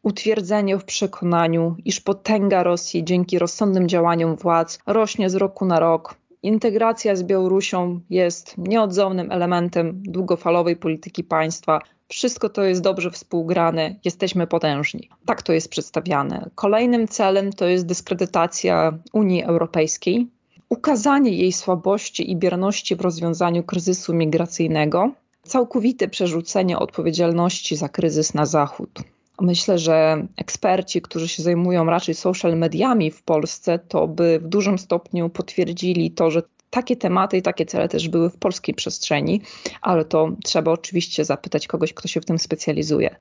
[0.03, 6.15] utwierdzenie w przekonaniu, iż potęga Rosji dzięki rozsądnym działaniom władz rośnie z roku na rok.
[6.43, 11.81] Integracja z Białorusią jest nieodzownym elementem długofalowej polityki państwa.
[12.07, 15.09] Wszystko to jest dobrze współgrane, jesteśmy potężni.
[15.25, 16.49] Tak to jest przedstawiane.
[16.55, 20.27] Kolejnym celem to jest dyskredytacja Unii Europejskiej,
[20.69, 25.11] ukazanie jej słabości i bierności w rozwiązaniu kryzysu migracyjnego,
[25.43, 29.01] całkowite przerzucenie odpowiedzialności za kryzys na Zachód.
[29.41, 34.77] Myślę, że eksperci, którzy się zajmują raczej social mediami w Polsce, to by w dużym
[34.77, 39.41] stopniu potwierdzili to, że takie tematy i takie cele też były w polskiej przestrzeni,
[39.81, 43.15] ale to trzeba oczywiście zapytać kogoś, kto się w tym specjalizuje.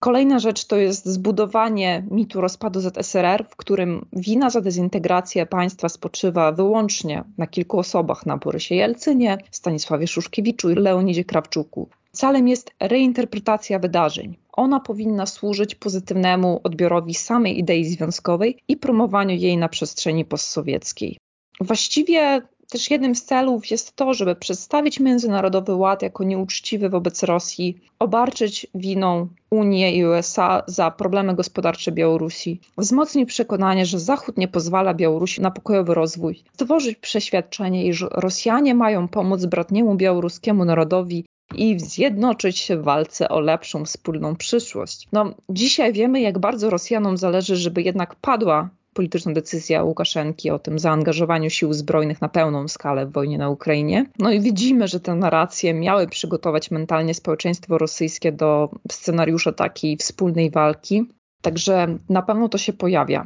[0.00, 6.52] Kolejna rzecz to jest zbudowanie mitu rozpadu ZSRR, w którym wina za dezintegrację państwa spoczywa
[6.52, 11.88] wyłącznie na kilku osobach, na Borysie Jelcynie, Stanisławie Szuszkiewiczu i Leonidzie Krawczuku.
[12.18, 14.36] Celem jest reinterpretacja wydarzeń.
[14.52, 21.18] Ona powinna służyć pozytywnemu odbiorowi samej idei związkowej i promowaniu jej na przestrzeni postsowieckiej.
[21.60, 27.78] Właściwie też jednym z celów jest to, żeby przedstawić międzynarodowy ład jako nieuczciwy wobec Rosji,
[27.98, 34.94] obarczyć winą Unię i USA za problemy gospodarcze Białorusi, wzmocnić przekonanie, że Zachód nie pozwala
[34.94, 42.58] Białorusi na pokojowy rozwój, stworzyć przeświadczenie, iż Rosjanie mają pomóc bratniemu białoruskiemu narodowi i zjednoczyć
[42.58, 45.08] się w walce o lepszą wspólną przyszłość.
[45.12, 50.78] No, dzisiaj wiemy, jak bardzo Rosjanom zależy, żeby jednak padła polityczna decyzja Łukaszenki o tym
[50.78, 54.06] zaangażowaniu sił zbrojnych na pełną skalę w wojnie na Ukrainie.
[54.18, 60.50] No i widzimy, że te narracje miały przygotować mentalnie społeczeństwo rosyjskie do scenariusza takiej wspólnej
[60.50, 61.04] walki.
[61.42, 63.24] Także na pewno to się pojawia.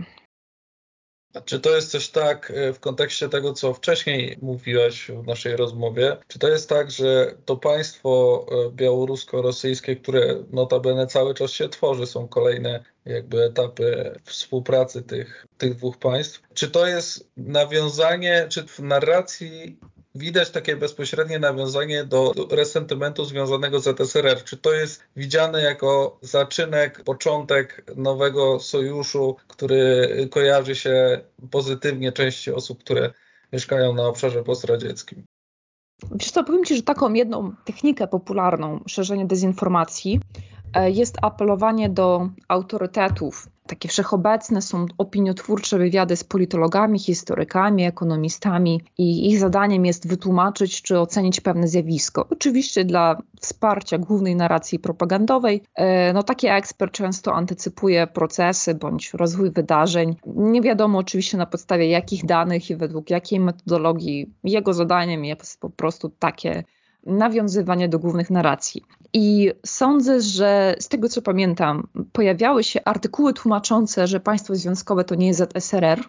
[1.45, 6.17] Czy to jest coś tak e, w kontekście tego, co wcześniej mówiłaś w naszej rozmowie?
[6.29, 12.07] Czy to jest tak, że to państwo e, białorusko-rosyjskie, które notabene cały czas się tworzy,
[12.07, 16.43] są kolejne jakby etapy współpracy tych, tych dwóch państw?
[16.55, 19.79] Czy to jest nawiązanie, czy w narracji
[20.15, 24.45] widać takie bezpośrednie nawiązanie do resentymentu związanego z ZSRR.
[24.45, 31.21] Czy to jest widziane jako zaczynek, początek nowego sojuszu, który kojarzy się
[31.51, 33.13] pozytywnie części osób, które
[33.53, 35.25] mieszkają na obszarze postradzieckim?
[36.11, 40.21] Wiesz co, powiem Ci, że taką jedną technikę popularną szerzenia dezinformacji
[40.75, 49.31] e, jest apelowanie do autorytetów takie wszechobecne są opiniotwórcze wywiady z politologami, historykami, ekonomistami i
[49.31, 52.27] ich zadaniem jest wytłumaczyć czy ocenić pewne zjawisko.
[52.31, 59.51] Oczywiście dla wsparcia głównej narracji propagandowej, e, no taki ekspert często antycypuje procesy bądź rozwój
[59.51, 60.17] wydarzeń.
[60.27, 64.35] Nie wiadomo oczywiście na podstawie jakich danych i według jakiej metodologii.
[64.45, 66.65] Jego zadaniem jest po prostu takie
[67.07, 68.83] nawiązywanie do głównych narracji.
[69.15, 75.15] I sądzę, że z tego co pamiętam, pojawiały się artykuły tłumaczące, że państwo związkowe to
[75.15, 76.05] nie jest ZSRR.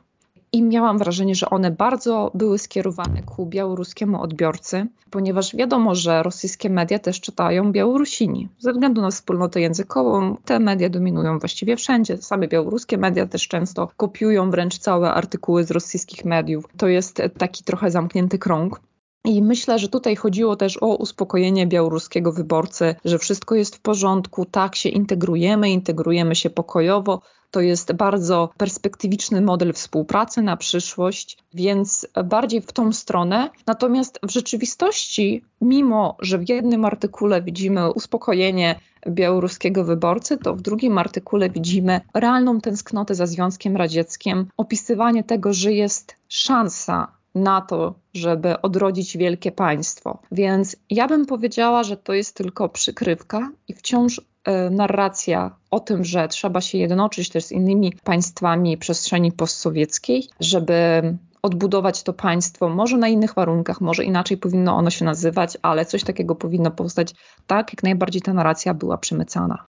[0.52, 6.70] i miałam wrażenie, że one bardzo były skierowane ku białoruskiemu odbiorcy, ponieważ wiadomo, że rosyjskie
[6.70, 8.50] media też czytają Białorusini.
[8.60, 12.18] Ze względu na wspólnotę językową te media dominują właściwie wszędzie.
[12.18, 16.66] Same białoruskie media też często kopiują wręcz całe artykuły z rosyjskich mediów.
[16.78, 18.82] To jest taki trochę zamknięty krąg.
[19.26, 24.46] I myślę, że tutaj chodziło też o uspokojenie białoruskiego wyborcy, że wszystko jest w porządku,
[24.46, 27.22] tak się integrujemy, integrujemy się pokojowo.
[27.52, 33.50] To jest bardzo perspektywiczny model współpracy na przyszłość, więc bardziej w tą stronę.
[33.68, 40.98] Natomiast w rzeczywistości, mimo że w jednym artykule widzimy uspokojenie białoruskiego wyborcy, to w drugim
[40.98, 48.62] artykule widzimy realną tęsknotę za Związkiem Radzieckim, opisywanie tego, że jest szansa na to, żeby
[48.62, 50.20] odrodzić wielkie państwo.
[50.32, 56.04] Więc ja bym powiedziała, że to jest tylko przykrywka i wciąż e, narracja o tym,
[56.04, 61.02] że trzeba się jednoczyć też z innymi państwami przestrzeni postsowieckiej, żeby
[61.42, 66.04] odbudować to państwo, może na innych warunkach, może inaczej powinno ono się nazywać, ale coś
[66.04, 67.14] takiego powinno powstać
[67.48, 69.66] tak, jak najbardziej ta narracja była przemycana.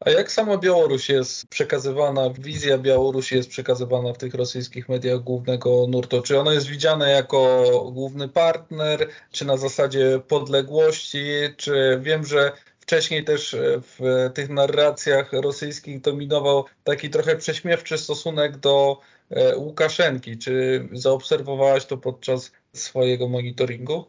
[0.00, 5.86] A jak sama Białoruś jest przekazywana, wizja Białorusi jest przekazywana w tych rosyjskich mediach głównego
[5.88, 6.22] nurtu?
[6.22, 11.24] Czy ono jest widziane jako główny partner, czy na zasadzie podległości,
[11.56, 19.00] czy wiem, że wcześniej też w tych narracjach rosyjskich dominował taki trochę prześmiewczy stosunek do
[19.30, 20.38] e, Łukaszenki.
[20.38, 24.04] Czy zaobserwowałaś to podczas swojego monitoringu?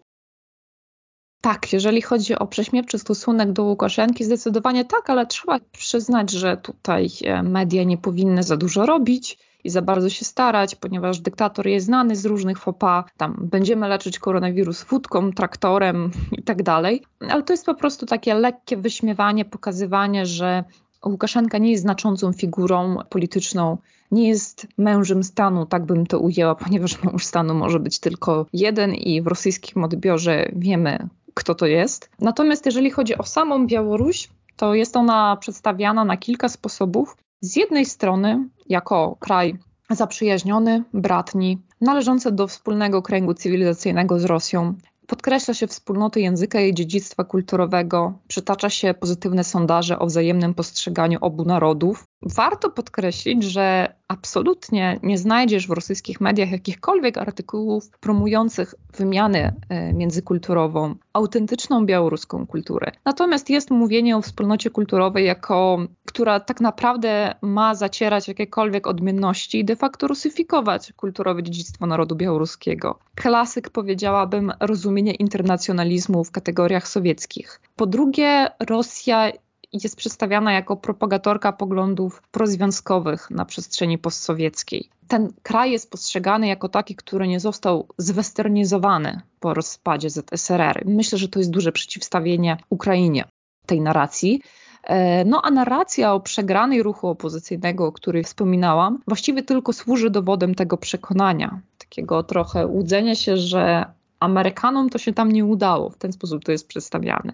[1.42, 7.08] Tak, jeżeli chodzi o prześmiewczy stosunek do Łukaszenki, zdecydowanie tak, ale trzeba przyznać, że tutaj
[7.24, 11.86] e, media nie powinny za dużo robić i za bardzo się starać, ponieważ dyktator jest
[11.86, 17.54] znany z różnych fopa, tam będziemy leczyć koronawirus wódką, traktorem i tak dalej, ale to
[17.54, 20.64] jest po prostu takie lekkie wyśmiewanie, pokazywanie, że
[21.06, 23.78] Łukaszenka nie jest znaczącą figurą polityczną,
[24.12, 28.94] nie jest mężem stanu, tak bym to ujęła, ponieważ mąż stanu może być tylko jeden
[28.94, 32.10] i w rosyjskim odbiorze wiemy, kto to jest.
[32.20, 37.18] Natomiast jeżeli chodzi o samą Białoruś, to jest ona przedstawiana na kilka sposobów.
[37.42, 39.58] Z jednej strony, jako kraj
[39.90, 44.74] zaprzyjaźniony, bratni, należący do wspólnego kręgu cywilizacyjnego z Rosją,
[45.12, 51.46] Podkreśla się wspólnotę języka i dziedzictwa kulturowego, przytacza się pozytywne sondaże o wzajemnym postrzeganiu obu
[51.46, 52.04] narodów.
[52.22, 60.96] Warto podkreślić, że absolutnie nie znajdziesz w rosyjskich mediach jakichkolwiek artykułów promujących wymianę e, międzykulturową,
[61.14, 62.92] autentyczną białoruską kulturę.
[63.06, 65.80] Natomiast jest mówienie o wspólnocie kulturowej jako,
[66.12, 73.00] która tak naprawdę ma zacierać jakiekolwiek odmienności i de facto rusyfikować kulturowe dziedzictwo narodu białoruskiego.
[73.16, 77.62] Klasyk powiedziałabym rozumienie internacjonalizmu w kategoriach sowieckich.
[77.76, 79.32] Po drugie, Rosja
[79.74, 84.90] jest przedstawiana jako propagatorka poglądów prozwiązkowych na przestrzeni postsowieckiej.
[85.08, 90.84] Ten kraj jest postrzegany jako taki, który nie został zwesternizowany po rozpadzie ZSRR.
[90.86, 93.26] Myślę, że to jest duże przeciwstawienie Ukrainie
[93.66, 94.42] tej narracji.
[94.84, 100.56] E, no a narracja o przegranej ruchu opozycyjnego, o której wspominałam, właściwie tylko służy dowodem
[100.56, 103.86] tego przekonania, takiego trochę łudzenia się, że
[104.20, 105.90] Amerykanom to się tam nie udało.
[105.90, 107.34] W ten sposób to jest przedstawiane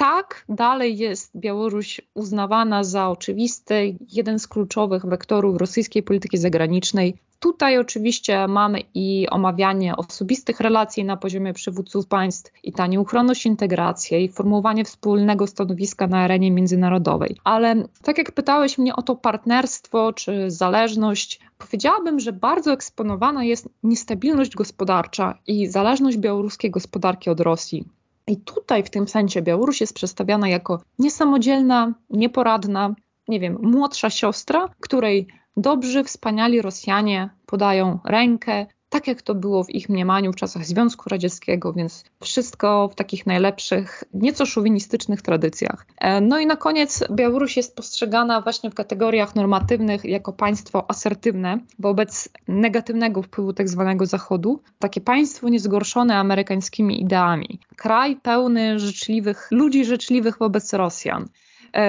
[0.00, 7.14] tak, dalej jest Białoruś uznawana za oczywisty, jeden z kluczowych wektorów rosyjskiej polityki zagranicznej.
[7.40, 14.24] Tutaj oczywiście mamy i omawianie osobistych relacji na poziomie przywódców państw, i ta nieuchronność integrację,
[14.24, 17.36] i formułowanie wspólnego stanowiska na arenie międzynarodowej.
[17.44, 23.68] Ale tak jak pytałeś mnie o to partnerstwo czy zależność, powiedziałabym, że bardzo eksponowana jest
[23.82, 27.99] niestabilność gospodarcza i zależność białoruskiej gospodarki od Rosji.
[28.26, 32.94] I tutaj w tym sensie Białoruś jest przedstawiana jako niesamodzielna, nieporadna,
[33.28, 39.70] nie wiem, młodsza siostra, której dobrzy, wspaniali Rosjanie podają rękę, tak jak to było w
[39.70, 45.86] ich mniemaniu w czasach Związku Radzieckiego, więc wszystko w takich najlepszych, nieco szowinistycznych tradycjach.
[45.98, 51.58] E, no i na koniec Białoruś jest postrzegana właśnie w kategoriach normatywnych jako państwo asertywne
[51.78, 54.62] wobec negatywnego wpływu tak zwanego Zachodu.
[54.78, 57.60] Takie państwo niezgorszone amerykańskimi ideami.
[57.76, 61.28] Kraj pełny życzliwych, ludzi życzliwych wobec Rosjan.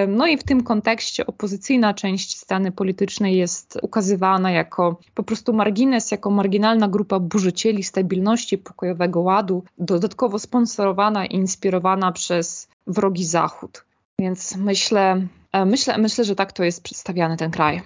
[0.07, 6.11] No i w tym kontekście opozycyjna część sceny politycznej jest ukazywana jako po prostu margines,
[6.11, 13.83] jako marginalna grupa burzycieli stabilności pokojowego ładu, dodatkowo sponsorowana i inspirowana przez wrogi Zachód.
[14.19, 17.81] Więc myślę, e, myślę, myślę, że tak to jest przedstawiany ten kraj.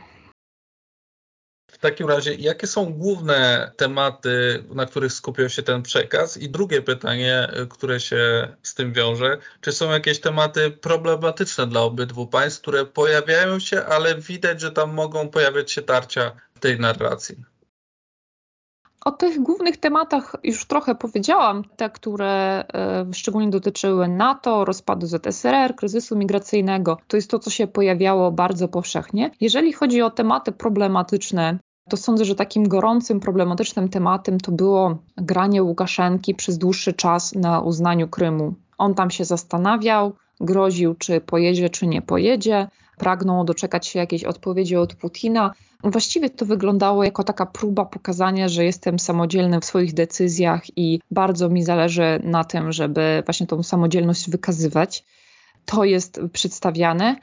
[1.85, 6.37] Takim razie, jakie są główne tematy, na których skupiał się ten przekaz?
[6.37, 12.27] I drugie pytanie, które się z tym wiąże, czy są jakieś tematy problematyczne dla obydwu
[12.27, 17.35] państw, które pojawiają się, ale widać, że tam mogą pojawiać się tarcia w tej narracji?
[19.05, 25.75] O tych głównych tematach już trochę powiedziałam, te, które e, szczególnie dotyczyły NATO, rozpadu ZSRR,
[25.75, 26.97] kryzysu migracyjnego.
[27.07, 29.31] To jest to, co się pojawiało bardzo powszechnie.
[29.41, 35.63] Jeżeli chodzi o tematy problematyczne, to sądzę, że takim gorącym, problematycznym tematem to było granie
[35.63, 38.53] Łukaszenki przez dłuższy czas na uznaniu Krymu.
[38.77, 42.67] On tam się zastanawiał, groził, czy pojedzie, czy nie pojedzie,
[42.97, 45.51] pragnął doczekać się jakiejś odpowiedzi od Putina.
[45.83, 51.49] Właściwie to wyglądało jako taka próba pokazania, że jestem samodzielny w swoich decyzjach i bardzo
[51.49, 55.03] mi zależy na tym, żeby właśnie tą samodzielność wykazywać.
[55.65, 57.15] To jest przedstawiane.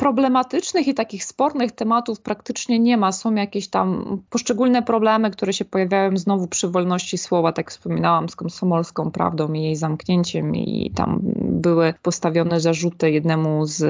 [0.00, 3.12] Problematycznych i takich spornych tematów praktycznie nie ma.
[3.12, 8.36] Są jakieś tam poszczególne problemy, które się pojawiają znowu przy wolności słowa, tak wspominałam, z
[8.36, 13.82] komsomolską prawdą i jej zamknięciem, i tam były postawione zarzuty jednemu z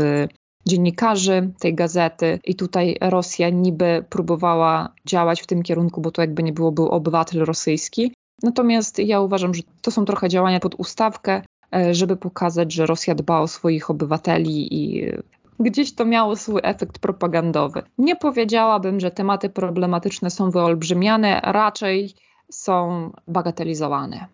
[0.66, 6.42] dziennikarzy tej gazety i tutaj Rosja niby próbowała działać w tym kierunku, bo to jakby
[6.42, 8.14] nie było, był obywatel rosyjski.
[8.42, 11.42] Natomiast ja uważam, że to są trochę działania pod ustawkę,
[11.75, 15.12] e, żeby pokazać, że Rosja dba o swoich obywateli i
[15.61, 17.83] gdzieś to miało swój efekt propagandowy.
[17.99, 22.14] Nie powiedziałabym, że tematy problematyczne są wyolbrzymiane, raczej
[22.51, 24.27] są bagatelizowane.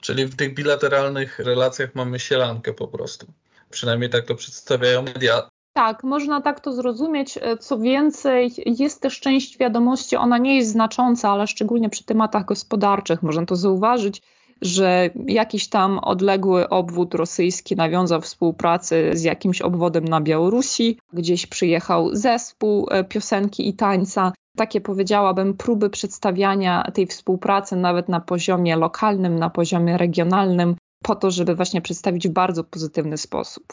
[0.00, 3.26] Czyli w tych bilateralnych relacjach mamy sielankę po prostu.
[3.70, 5.48] Przynajmniej tak to przedstawiają media.
[5.72, 7.38] Tak, można tak to zrozumieć.
[7.60, 13.22] Co więcej, jest też część wiadomości, ona nie jest znacząca, ale szczególnie przy tematach gospodarczych
[13.22, 14.22] można to zauważyć,
[14.62, 22.14] że jakiś tam odległy obwód rosyjski nawiązał współpracę z jakimś obwodem na Białorusi, gdzieś przyjechał
[22.14, 24.32] zespół e, piosenki i tańca.
[24.56, 31.30] Takie powiedziałabym próby przedstawiania tej współpracy nawet na poziomie lokalnym, na poziomie regionalnym, po to,
[31.30, 33.64] żeby właśnie przedstawić w bardzo pozytywny sposób.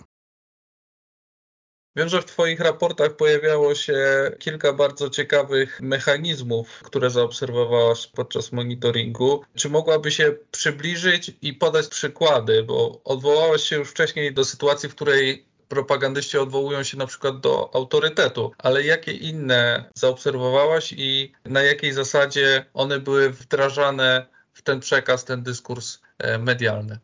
[1.95, 3.97] Wiem, że w Twoich raportach pojawiało się
[4.39, 9.43] kilka bardzo ciekawych mechanizmów, które zaobserwowałaś podczas monitoringu.
[9.55, 12.63] Czy mogłaby się przybliżyć i podać przykłady?
[12.63, 17.75] Bo odwołałaś się już wcześniej do sytuacji, w której propagandyści odwołują się na przykład do
[17.75, 25.25] autorytetu, ale jakie inne zaobserwowałaś i na jakiej zasadzie one były wdrażane w ten przekaz,
[25.25, 26.99] ten dyskurs e, medialny?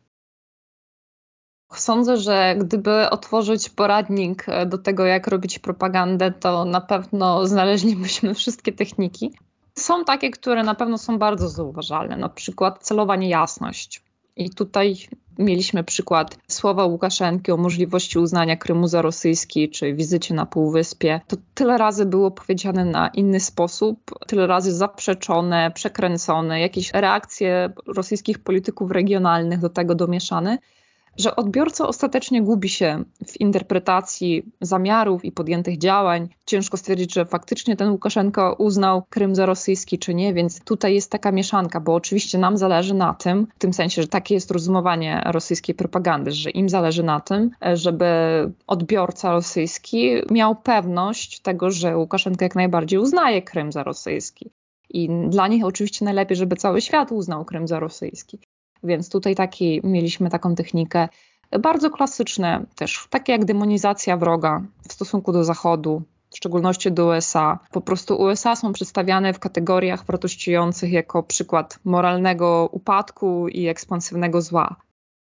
[1.74, 8.34] Sądzę, że gdyby otworzyć poradnik e, do tego, jak robić propagandę, to na pewno znaleźlibyśmy
[8.34, 9.32] wszystkie techniki.
[9.74, 14.02] Są takie, które na pewno są bardzo zauważalne, na przykład celowa niejasność.
[14.36, 14.96] I tutaj
[15.38, 21.20] mieliśmy przykład słowa Łukaszenki o możliwości uznania Krymu za rosyjski, czy wizycie na Półwyspie.
[21.26, 28.38] To tyle razy było powiedziane na inny sposób, tyle razy zaprzeczone, przekręcone, jakieś reakcje rosyjskich
[28.38, 30.58] polityków regionalnych do tego domieszane
[31.16, 36.28] że odbiorca ostatecznie gubi się w interpretacji zamiarów i podjętych działań.
[36.46, 41.10] Ciężko stwierdzić, że faktycznie ten Łukaszenko uznał Krym za rosyjski, czy nie, więc tutaj jest
[41.10, 45.22] taka mieszanka, bo oczywiście nam zależy na tym, w tym sensie, że takie jest rozumowanie
[45.26, 48.06] rosyjskiej propagandy, że im zależy na tym, żeby
[48.66, 54.50] odbiorca rosyjski miał pewność tego, że Łukaszenko jak najbardziej uznaje Krym za rosyjski.
[54.90, 58.38] I dla nich oczywiście najlepiej, żeby cały świat uznał Krym za rosyjski.
[58.84, 61.08] Więc tutaj taki, mieliśmy taką technikę.
[61.60, 67.58] Bardzo klasyczne też, takie jak demonizacja wroga w stosunku do Zachodu, w szczególności do USA.
[67.72, 74.76] Po prostu USA są przedstawiane w kategoriach wartościujących jako przykład moralnego upadku i ekspansywnego zła.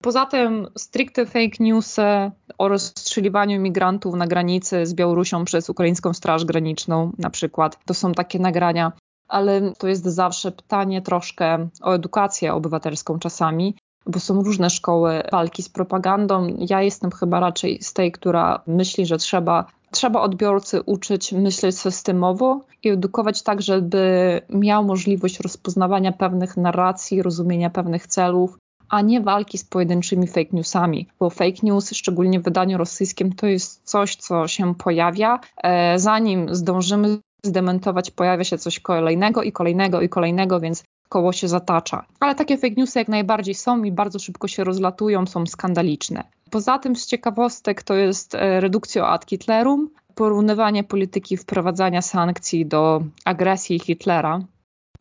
[0.03, 6.45] Poza tym stricte fake newsy o rozstrzeliwaniu migrantów na granicy z Białorusią przez ukraińską Straż
[6.45, 7.79] Graniczną na przykład.
[7.85, 8.91] To są takie nagrania
[9.27, 15.63] ale to jest zawsze pytanie troszkę o edukację obywatelską czasami, bo są różne szkoły walki
[15.63, 16.47] z propagandą.
[16.59, 22.61] Ja jestem chyba raczej z tej, która myśli, że trzeba, trzeba odbiorcy uczyć myśleć systemowo
[22.83, 28.57] i edukować tak, żeby miał możliwość rozpoznawania pewnych narracji, rozumienia pewnych celów,
[28.89, 33.47] a nie walki z pojedynczymi fake newsami, bo fake news, szczególnie w wydaniu rosyjskim, to
[33.47, 40.01] jest coś, co się pojawia, e, zanim zdążymy zdementować, pojawia się coś kolejnego i kolejnego
[40.01, 42.05] i kolejnego, więc koło się zatacza.
[42.19, 46.23] Ale takie fake newsy jak najbardziej są i bardzo szybko się rozlatują, są skandaliczne.
[46.51, 53.03] Poza tym z ciekawostek to jest e, redukcja ad Hitlerum, porównywanie polityki wprowadzania sankcji do
[53.25, 54.39] agresji Hitlera.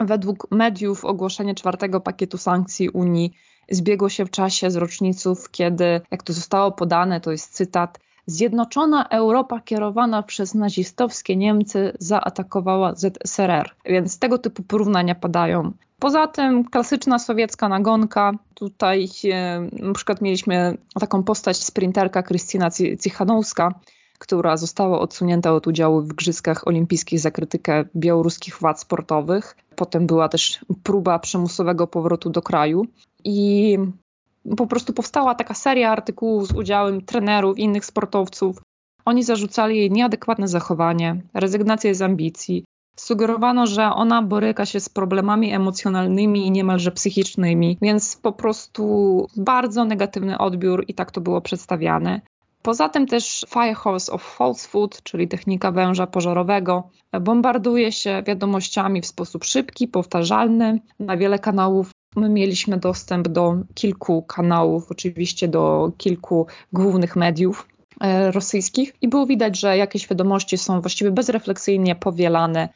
[0.01, 3.33] Według mediów ogłoszenie czwartego pakietu sankcji Unii
[3.71, 9.09] zbiegło się w czasie z roczniców, kiedy, jak to zostało podane, to jest cytat, Zjednoczona
[9.09, 15.73] Europa kierowana przez nazistowskie Niemcy zaatakowała ZSRR, więc tego typu porównania padają.
[15.99, 18.33] Poza tym klasyczna sowiecka nagonka.
[18.55, 22.71] Tutaj e, na przykład mieliśmy taką postać sprinterka Krystyna
[23.03, 23.75] Cichanowska,
[24.19, 29.57] która została odsunięta od udziału w Igrzyskach Olimpijskich za krytykę białoruskich władz sportowych.
[29.77, 32.87] Potem była też próba przymusowego powrotu do kraju
[33.25, 33.79] i
[34.57, 38.63] po prostu powstała taka seria artykułów z udziałem trenerów, innych sportowców.
[39.05, 42.65] Oni zarzucali jej nieadekwatne zachowanie, rezygnację z ambicji.
[42.97, 49.85] Sugerowano, że ona boryka się z problemami emocjonalnymi i niemalże psychicznymi, więc po prostu bardzo
[49.85, 52.21] negatywny odbiór i tak to było przedstawiane.
[52.63, 56.89] Poza tym też Firehose of Falsehood, czyli technika węża pożarowego,
[57.21, 61.91] bombarduje się wiadomościami w sposób szybki, powtarzalny na wiele kanałów.
[62.17, 67.69] My mieliśmy dostęp do kilku kanałów, oczywiście do kilku głównych mediów
[68.01, 72.69] e, rosyjskich i było widać, że jakieś wiadomości są właściwie bezrefleksyjnie powielane.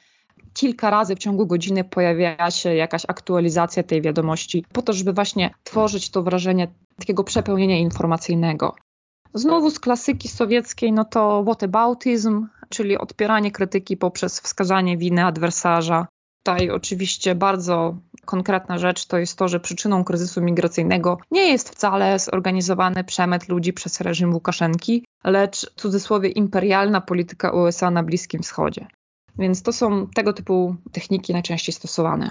[0.55, 5.51] Kilka razy w ciągu godziny pojawia się jakaś aktualizacja tej wiadomości, po to, żeby właśnie
[5.65, 6.69] tworzyć to wrażenie
[6.99, 8.75] takiego przepełnienia informacyjnego.
[9.35, 16.07] Znowu z klasyki sowieckiej, no to whataboutism, czyli odpieranie krytyki poprzez wskazanie winy adwersarza.
[16.43, 22.19] Tutaj oczywiście bardzo konkretna rzecz to jest to, że przyczyną kryzysu migracyjnego nie jest wcale
[22.19, 28.87] zorganizowany przemyt ludzi przez reżim Łukaszenki, lecz w cudzysłowie imperialna polityka USA na Bliskim Wschodzie.
[29.39, 32.31] Więc to są tego typu techniki najczęściej stosowane.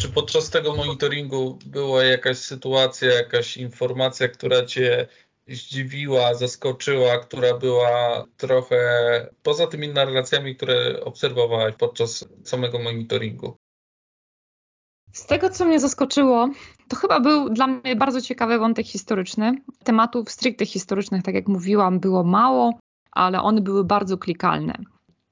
[0.00, 5.06] Czy podczas tego monitoringu była jakaś sytuacja, jakaś informacja, która Cię
[5.48, 8.78] zdziwiła, zaskoczyła, która była trochę
[9.42, 13.56] poza tymi narracjami, które obserwowałaś podczas samego monitoringu?
[15.12, 16.48] Z tego, co mnie zaskoczyło,
[16.88, 19.54] to chyba był dla mnie bardzo ciekawy wątek historyczny.
[19.84, 22.78] Tematów stricte historycznych, tak jak mówiłam, było mało,
[23.12, 24.74] ale one były bardzo klikalne.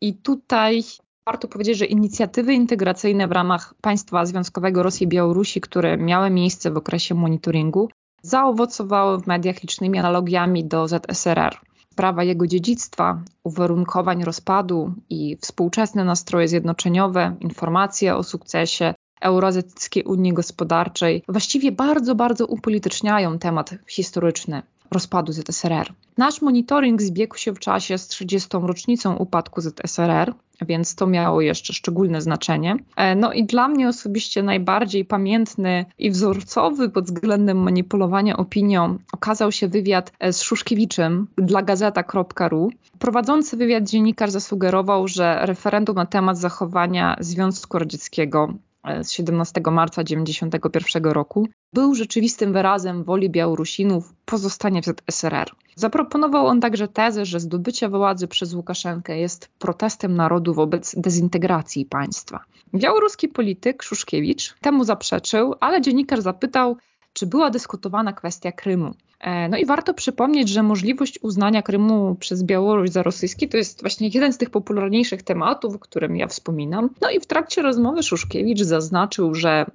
[0.00, 0.82] I tutaj
[1.26, 6.70] warto powiedzieć, że inicjatywy integracyjne w ramach państwa związkowego Rosji i Białorusi, które miały miejsce
[6.70, 7.88] w okresie monitoringu,
[8.26, 11.56] zaowocowały w mediach licznymi analogiami do ZSRR.
[11.92, 21.22] Sprawa jego dziedzictwa, uwarunkowań rozpadu i współczesne nastroje zjednoczeniowe, informacje o sukcesie Euroazjatyckiej Unii Gospodarczej
[21.28, 25.92] właściwie bardzo, bardzo upolityczniają temat historyczny rozpadu ZSRR.
[26.18, 28.48] Nasz monitoring zbiegł się w czasie z 30.
[28.52, 32.76] rocznicą upadku ZSRR, więc to miało jeszcze szczególne znaczenie.
[32.96, 39.52] E, no i dla mnie osobiście najbardziej pamiętny i wzorcowy pod względem manipulowania opinią okazał
[39.52, 42.70] się wywiad e, z Szuszkiewiczem dla gazeta.ru.
[42.98, 48.54] Prowadzący wywiad dziennikarz zasugerował, że referendum na temat zachowania Związku Radzieckiego
[49.02, 55.50] z 17 marca 1991 roku, był rzeczywistym wyrazem woli Białorusinów pozostania w ZSRR.
[55.74, 62.44] Zaproponował on także tezę, że zdobycie władzy przez Łukaszenkę jest protestem narodu wobec dezintegracji państwa.
[62.74, 66.76] Białoruski polityk Szuszkiewicz temu zaprzeczył, ale dziennikarz zapytał,
[67.16, 68.94] czy była dyskutowana kwestia Krymu.
[69.20, 73.80] E, no i warto przypomnieć, że możliwość uznania Krymu przez Białoruś za rosyjski to jest
[73.80, 76.90] właśnie jeden z tych popularniejszych tematów, o którym ja wspominam.
[77.00, 79.66] No i w trakcie rozmowy Szuszkiewicz zaznaczył, że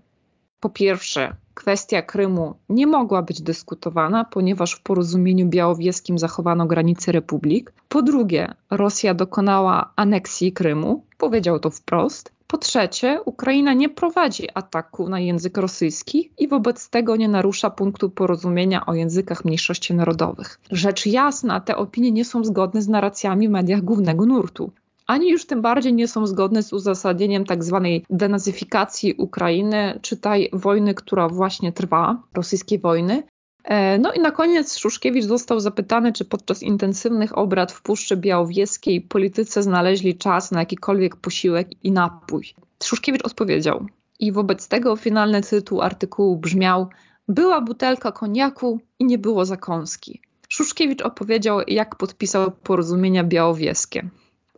[0.59, 7.73] po pierwsze, kwestia Krymu nie mogła być dyskutowana, ponieważ w porozumieniu białowieskim zachowano granice republik.
[7.89, 12.31] Po drugie, Rosja dokonała aneksji Krymu, powiedział to wprost.
[12.51, 18.09] Po trzecie, Ukraina nie prowadzi ataku na język rosyjski i wobec tego nie narusza punktu
[18.09, 20.59] porozumienia o językach mniejszości narodowych.
[20.71, 24.71] Rzecz jasna, te opinie nie są zgodne z narracjami w mediach głównego nurtu
[25.07, 30.93] ani już tym bardziej nie są zgodne z uzasadnieniem tak zwanej denazyfikacji Ukrainy, czytaj wojny,
[30.93, 33.23] która właśnie trwa, rosyjskiej wojny,
[33.99, 39.63] no i na koniec Szuszkiewicz został zapytany, czy podczas intensywnych obrad w Puszczy Białowieskiej politycy
[39.63, 42.53] znaleźli czas na jakikolwiek posiłek i napój.
[42.83, 43.85] Szuszkiewicz odpowiedział.
[44.19, 46.87] I wobec tego finalny tytuł artykułu brzmiał
[47.27, 50.21] Była butelka koniaku i nie było zakąski.
[50.49, 54.09] Szuszkiewicz opowiedział, jak podpisał porozumienia białowieskie.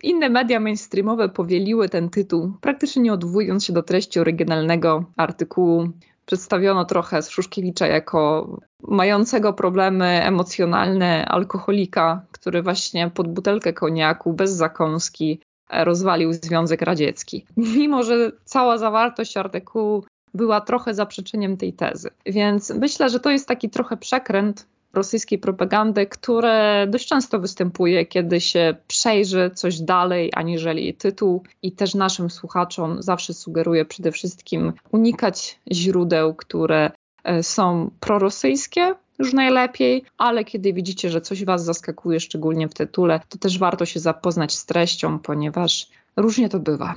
[0.03, 5.89] Inne media mainstreamowe powieliły ten tytuł, praktycznie nie odwołując się do treści oryginalnego artykułu
[6.25, 8.47] przedstawiono trochę Szuszkiewicza jako
[8.87, 17.45] mającego problemy emocjonalne alkoholika, który właśnie pod butelkę koniaku, bez zakąski, e, rozwalił Związek Radziecki.
[17.77, 20.03] Mimo, że cała zawartość artykułu
[20.33, 22.09] była trochę zaprzeczeniem tej tezy.
[22.25, 28.41] Więc myślę, że to jest taki trochę przekręt rosyjskiej propagandy, które dość często występuje, kiedy
[28.41, 35.59] się przejrzy coś dalej aniżeli tytuł i też naszym słuchaczom zawsze sugeruję przede wszystkim unikać
[35.71, 36.91] źródeł, które
[37.41, 43.37] są prorosyjskie, już najlepiej, ale kiedy widzicie, że coś Was zaskakuje, szczególnie w tytule, to
[43.37, 46.95] też warto się zapoznać z treścią, ponieważ różnie to bywa.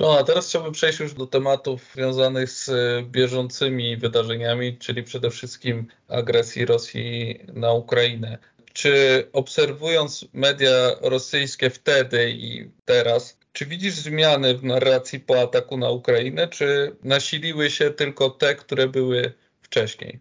[0.00, 2.70] No, a teraz chciałbym przejść już do tematów związanych z
[3.06, 8.38] bieżącymi wydarzeniami, czyli przede wszystkim agresji Rosji na Ukrainę.
[8.72, 15.90] Czy obserwując media rosyjskie wtedy i teraz, czy widzisz zmiany w narracji po ataku na
[15.90, 19.32] Ukrainę, czy nasiliły się tylko te, które były
[19.62, 20.20] wcześniej?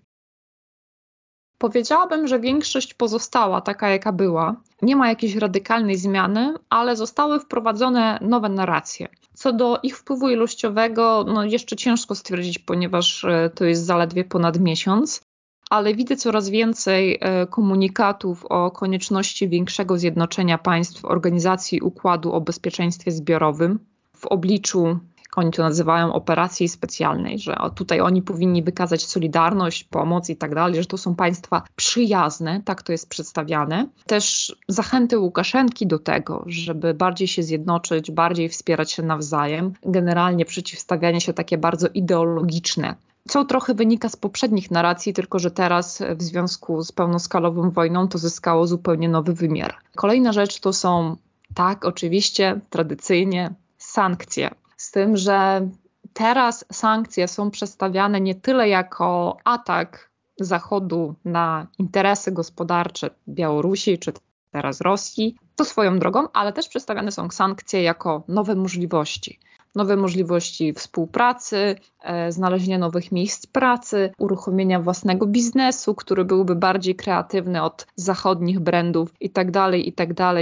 [1.58, 4.62] Powiedziałabym, że większość pozostała taka, jaka była.
[4.82, 9.08] Nie ma jakiejś radykalnej zmiany, ale zostały wprowadzone nowe narracje.
[9.34, 14.60] Co do ich wpływu ilościowego, no jeszcze ciężko stwierdzić, ponieważ e, to jest zaledwie ponad
[14.60, 15.22] miesiąc,
[15.70, 23.12] ale widzę coraz więcej e, komunikatów o konieczności większego zjednoczenia państw organizacji układu o bezpieczeństwie
[23.12, 23.80] zbiorowym
[24.14, 25.00] w obliczu
[25.38, 30.82] oni to nazywają operacji specjalnej, że tutaj oni powinni wykazać solidarność, pomoc i tak dalej,
[30.82, 33.88] że to są państwa przyjazne, tak to jest przedstawiane.
[34.06, 41.22] Też zachęty Łukaszenki do tego, żeby bardziej się zjednoczyć, bardziej wspierać się nawzajem, generalnie przeciwstawianie
[41.22, 42.96] się takie bardzo ideologiczne
[43.28, 48.18] co trochę wynika z poprzednich narracji, tylko że teraz w związku z pełnoskalową wojną to
[48.18, 49.76] zyskało zupełnie nowy wymiar.
[49.96, 51.16] Kolejna rzecz to są,
[51.54, 55.70] tak, oczywiście, tradycyjnie sankcje z tym, że
[56.14, 60.08] teraz sankcje są przedstawiane nie tyle jako atak
[60.40, 64.14] Zachodu na interesy gospodarcze Białorusi czy
[64.52, 69.40] teraz Rosji, to swoją drogą, ale też przedstawiane są sankcje jako nowe możliwości.
[69.76, 77.64] Nowe możliwości współpracy, e, znalezienia nowych miejsc pracy, uruchomienia własnego biznesu, który byłby bardziej kreatywny
[77.64, 80.14] od zachodnich brandów itd., tak itd.
[80.16, 80.36] Tak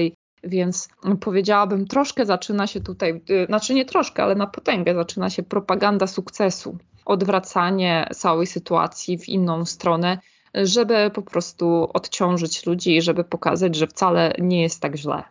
[0.46, 0.90] więc
[1.22, 6.08] powiedziałabym, troszkę zaczyna się tutaj, y, znaczy nie troszkę, ale na potęgę zaczyna się propaganda
[6.08, 10.20] sukcesu, odwracanie całej sytuacji w inną stronę,
[10.54, 15.24] żeby po prostu odciążyć ludzi i żeby pokazać, że wcale nie jest tak źle.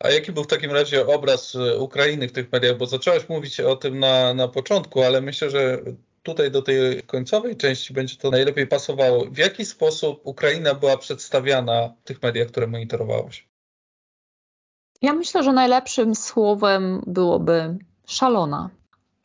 [0.00, 2.76] A jaki był w takim razie obraz y, Ukrainy w tych mediach?
[2.76, 5.78] Bo zacząłeś mówić o tym na, na początku, ale myślę, że
[6.22, 9.24] tutaj do tej końcowej części będzie to najlepiej pasowało.
[9.24, 13.48] W jaki sposób Ukraina była przedstawiana w tych mediach, które monitorowałaś?
[15.02, 18.70] Ja myślę, że najlepszym słowem byłoby szalona.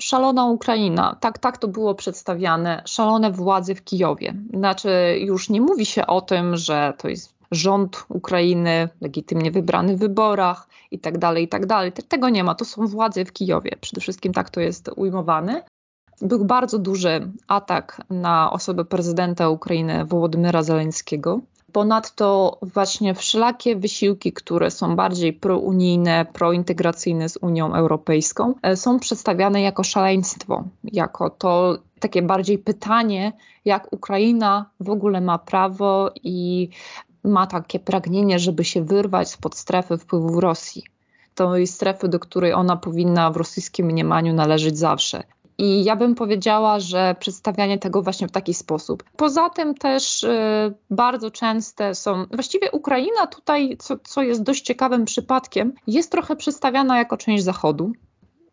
[0.01, 4.33] Szalona Ukraina, tak, tak to było przedstawiane, szalone władze w Kijowie.
[4.53, 9.99] Znaczy, już nie mówi się o tym, że to jest rząd Ukrainy legitymnie wybrany w
[9.99, 11.91] wyborach i tak dalej, i tak dalej.
[11.91, 13.71] Tego nie ma, to są władze w Kijowie.
[13.81, 15.63] Przede wszystkim tak to jest ujmowane.
[16.21, 21.39] Był bardzo duży atak na osobę prezydenta Ukrainy Wołodymyra Zeleńskiego.
[21.71, 29.61] Ponadto właśnie wszelakie wysiłki, które są bardziej prounijne, prointegracyjne z Unią Europejską, e, są przedstawiane
[29.61, 33.33] jako szaleństwo, jako to takie bardziej pytanie,
[33.65, 36.69] jak Ukraina w ogóle ma prawo i
[37.25, 40.83] ma takie pragnienie, żeby się wyrwać spod strefy wpływów Rosji.
[41.55, 45.23] Jest strefy, do której ona powinna w rosyjskim mniemaniu należeć zawsze.
[45.57, 49.03] I ja bym powiedziała, że przedstawianie tego właśnie w taki sposób.
[49.17, 55.05] Poza tym też y, bardzo częste są, właściwie Ukraina tutaj, co, co jest dość ciekawym
[55.05, 57.91] przypadkiem, jest trochę przedstawiana jako część Zachodu.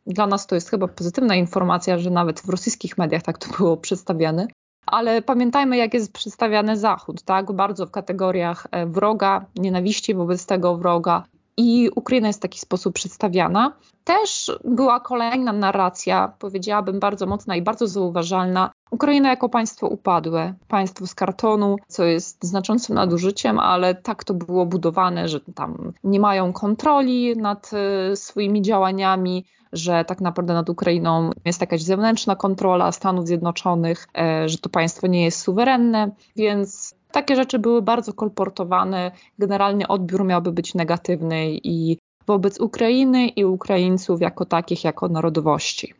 [0.07, 3.77] Dla nas to jest chyba pozytywna informacja, że nawet w rosyjskich mediach tak to było
[3.77, 4.47] przedstawiane.
[4.93, 7.53] Ale pamiętajmy, jak jest przedstawiany Zachód, tak?
[7.53, 11.24] Bardzo w kategoriach e, wroga, nienawiści wobec tego wroga,
[11.57, 13.72] i Ukraina jest w taki sposób przedstawiana.
[14.05, 18.70] Też była kolejna narracja, powiedziałabym bardzo mocna i bardzo zauważalna.
[18.90, 24.66] Ukraina jako państwo upadłe, państwo z kartonu, co jest znaczącym nadużyciem, ale tak to było
[24.66, 31.31] budowane, że tam nie mają kontroli nad e, swoimi działaniami, że tak naprawdę nad Ukrainą
[31.45, 37.37] jest jakaś zewnętrzna kontrola Stanów Zjednoczonych, e, że to państwo nie jest suwerenne, więc takie
[37.37, 39.11] rzeczy były bardzo kolportowane.
[39.39, 45.95] Generalnie odbiór miałby być negatywny i wobec Ukrainy i Ukraińców jako takich, jako narodowości.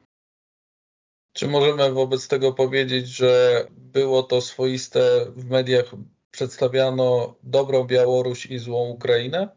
[1.33, 5.95] Czy możemy wobec tego powiedzieć, że było to swoiste w mediach
[6.31, 9.49] przedstawiano dobrą Białoruś i złą Ukrainę?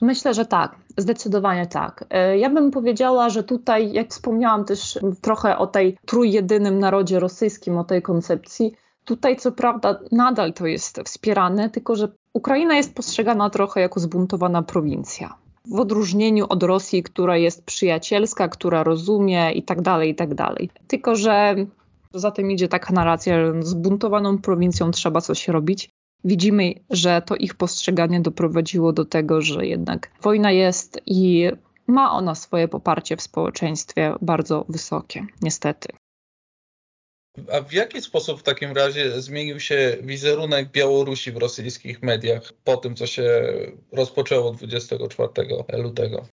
[0.00, 2.04] Myślę, że tak, zdecydowanie tak.
[2.10, 7.78] E, ja bym powiedziała, że tutaj, jak wspomniałam też trochę o tej trójjedynym narodzie rosyjskim,
[7.78, 8.74] o tej koncepcji,
[9.04, 14.62] Tutaj co prawda nadal to jest wspierane, tylko że Ukraina jest postrzegana trochę jako zbuntowana
[14.62, 15.34] prowincja.
[15.64, 20.70] W odróżnieniu od Rosji, która jest przyjacielska, która rozumie i tak dalej, i tak dalej.
[20.86, 21.54] Tylko, że
[22.14, 25.90] za tym idzie taka narracja, że zbuntowaną prowincją trzeba coś robić.
[26.24, 31.50] Widzimy, że to ich postrzeganie doprowadziło do tego, że jednak wojna jest i
[31.86, 35.88] ma ona swoje poparcie w społeczeństwie bardzo wysokie, niestety.
[37.52, 42.76] A w jaki sposób w takim razie zmienił się wizerunek Białorusi w rosyjskich mediach po
[42.76, 43.42] tym, co się
[43.92, 45.28] rozpoczęło 24
[45.82, 46.26] lutego?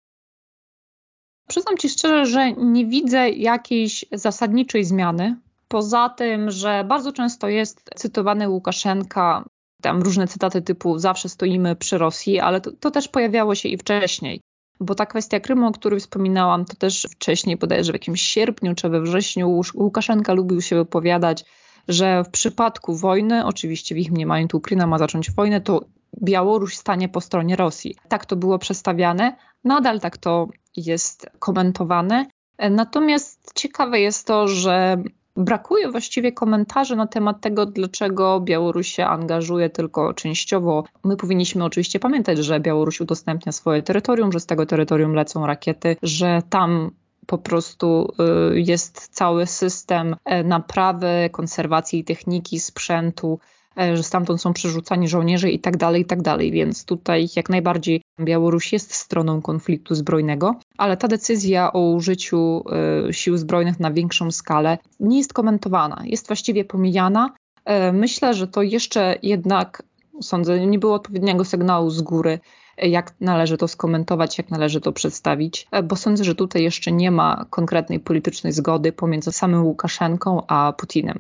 [1.50, 5.36] Przyznam Ci szczerze, że nie widzę jakiejś zasadniczej zmiany.
[5.68, 9.44] Poza tym, że bardzo często jest cytowany Łukaszenka
[9.82, 13.78] Tam różne cytaty typu zawsze stoimy przy Rosji, ale to, to też pojawiało się i
[13.78, 14.42] wcześniej.
[14.80, 18.90] Bo ta kwestia Krymu, o której wspominałam, to też wcześniej, bodajże w jakimś sierpniu czy
[18.90, 21.46] we wrześniu, Łukaszenka lubił się wypowiadać,
[21.88, 25.86] że w przypadku wojny, oczywiście w ich mniemaniu tu Ukraina ma zacząć wojnę, to
[26.24, 27.96] Białoruś stanie po stronie Rosji.
[28.08, 32.26] Tak to było przedstawiane, nadal tak to jest komentowane.
[32.72, 34.98] Natomiast ciekawe jest to, że
[35.38, 40.84] brakuje właściwie komentarzy na temat tego, dlaczego Białoruś się angażuje tylko częściowo.
[41.04, 45.96] My powinniśmy oczywiście pamiętać, że Białoruś udostępnia swoje terytorium, że z tego terytorium lecą rakiety,
[46.04, 46.92] że tam
[47.28, 48.14] po prostu
[48.54, 53.40] y, jest cały system e, naprawy, konserwacji techniki, sprzętu,
[53.78, 56.52] że stamtąd są przerzucani żołnierze i tak dalej, i tak dalej.
[56.52, 62.64] Więc tutaj jak najbardziej Białoruś jest stroną konfliktu zbrojnego, ale ta decyzja o użyciu
[63.10, 67.34] y, sił zbrojnych na większą skalę nie jest komentowana, jest właściwie pomijana.
[67.66, 69.84] E, myślę, że to jeszcze jednak,
[70.22, 72.40] sądzę, nie było odpowiedniego sygnału z góry
[72.78, 77.46] jak należy to skomentować, jak należy to przedstawić, bo sądzę, że tutaj jeszcze nie ma
[77.50, 81.20] konkretnej politycznej zgody pomiędzy samym Łukaszenką a Putinem.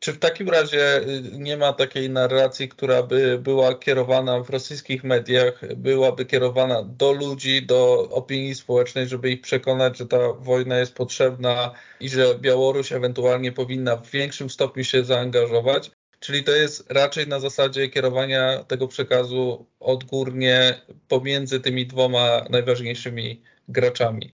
[0.00, 5.04] Czy w takim razie y, nie ma takiej narracji, która by była kierowana w rosyjskich
[5.04, 10.94] mediach, byłaby kierowana do ludzi, do opinii społecznej, żeby ich przekonać, że ta wojna jest
[10.94, 15.90] potrzebna i że Białoruś ewentualnie powinna w większym stopniu się zaangażować?
[16.20, 24.32] Czyli to jest raczej na zasadzie kierowania tego przekazu odgórnie pomiędzy tymi dwoma najważniejszymi graczami.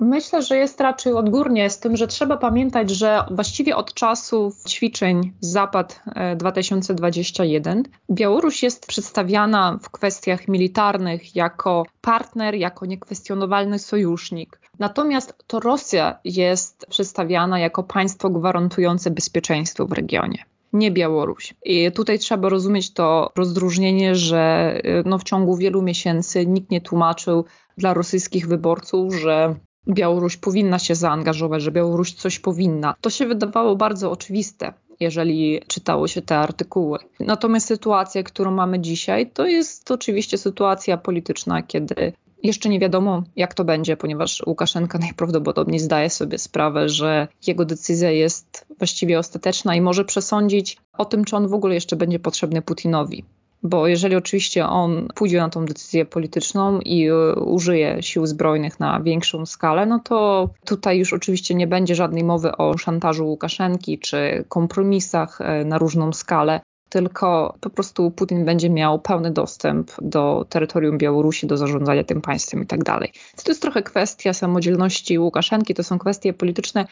[0.00, 5.32] Myślę, że jest raczej odgórnie, z tym, że trzeba pamiętać, że właściwie od czasu ćwiczeń
[5.40, 6.02] Zapad
[6.36, 14.60] 2021 Białoruś jest przedstawiana w kwestiach militarnych jako partner, jako niekwestionowalny sojusznik.
[14.78, 21.54] Natomiast to Rosja jest przedstawiana jako państwo gwarantujące bezpieczeństwo w regionie nie Białoruś.
[21.64, 24.74] I tutaj trzeba rozumieć to rozróżnienie, że
[25.04, 27.44] no w ciągu wielu miesięcy nikt nie tłumaczył
[27.78, 29.54] dla rosyjskich wyborców, że
[29.88, 32.94] Białoruś powinna się zaangażować, że Białoruś coś powinna.
[33.00, 36.98] To się wydawało bardzo oczywiste jeżeli czytało się te artykuły.
[37.20, 42.12] Natomiast sytuacja, którą mamy dzisiaj, to jest oczywiście sytuacja polityczna, kiedy
[42.42, 48.10] jeszcze nie wiadomo, jak to będzie, ponieważ Łukaszenka najprawdopodobniej zdaje sobie sprawę, że jego decyzja
[48.10, 52.62] jest właściwie ostateczna i może przesądzić o tym, czy on w ogóle jeszcze będzie potrzebny
[52.62, 53.24] Putinowi.
[53.62, 59.00] Bo jeżeli oczywiście on pójdzie na tą decyzję polityczną i e, użyje sił zbrojnych na
[59.00, 64.44] większą skalę, no to tutaj już oczywiście nie będzie żadnej mowy o szantażu Łukaszenki czy
[64.48, 70.98] kompromisach e, na różną skalę, tylko po prostu Putin będzie miał pełny dostęp do terytorium
[70.98, 73.12] Białorusi, do zarządzania tym państwem i tak dalej.
[73.44, 76.86] To jest trochę kwestia samodzielności Łukaszenki, to są kwestie polityczne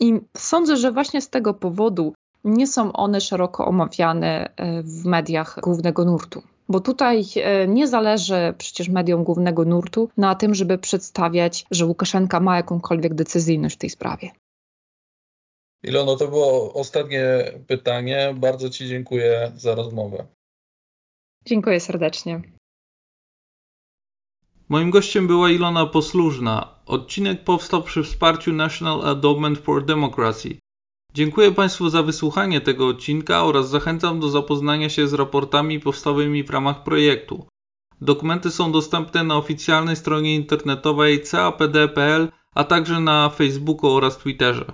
[0.00, 2.14] i sądzę, że właśnie z tego powodu
[2.44, 6.42] nie są one szeroko omawiane e, w mediach głównego nurtu.
[6.68, 12.40] Bo tutaj e, nie zależy przecież mediom głównego nurtu na tym, żeby przedstawiać, że Łukaszenka
[12.40, 14.30] ma jakąkolwiek decyzyjność w tej sprawie.
[15.82, 18.34] Ilono, to było ostatnie pytanie.
[18.36, 20.26] Bardzo Ci dziękuję za rozmowę.
[21.46, 22.40] Dziękuję serdecznie.
[24.68, 26.74] Moim gościem była Ilona Poslużna.
[26.86, 30.58] Odcinek powstał przy wsparciu National Endowment for Democracy.
[31.14, 36.50] Dziękuję Państwu za wysłuchanie tego odcinka oraz zachęcam do zapoznania się z raportami powstałymi w
[36.50, 37.46] ramach projektu.
[38.00, 44.72] Dokumenty są dostępne na oficjalnej stronie internetowej capd.pl, a także na Facebooku oraz Twitterze.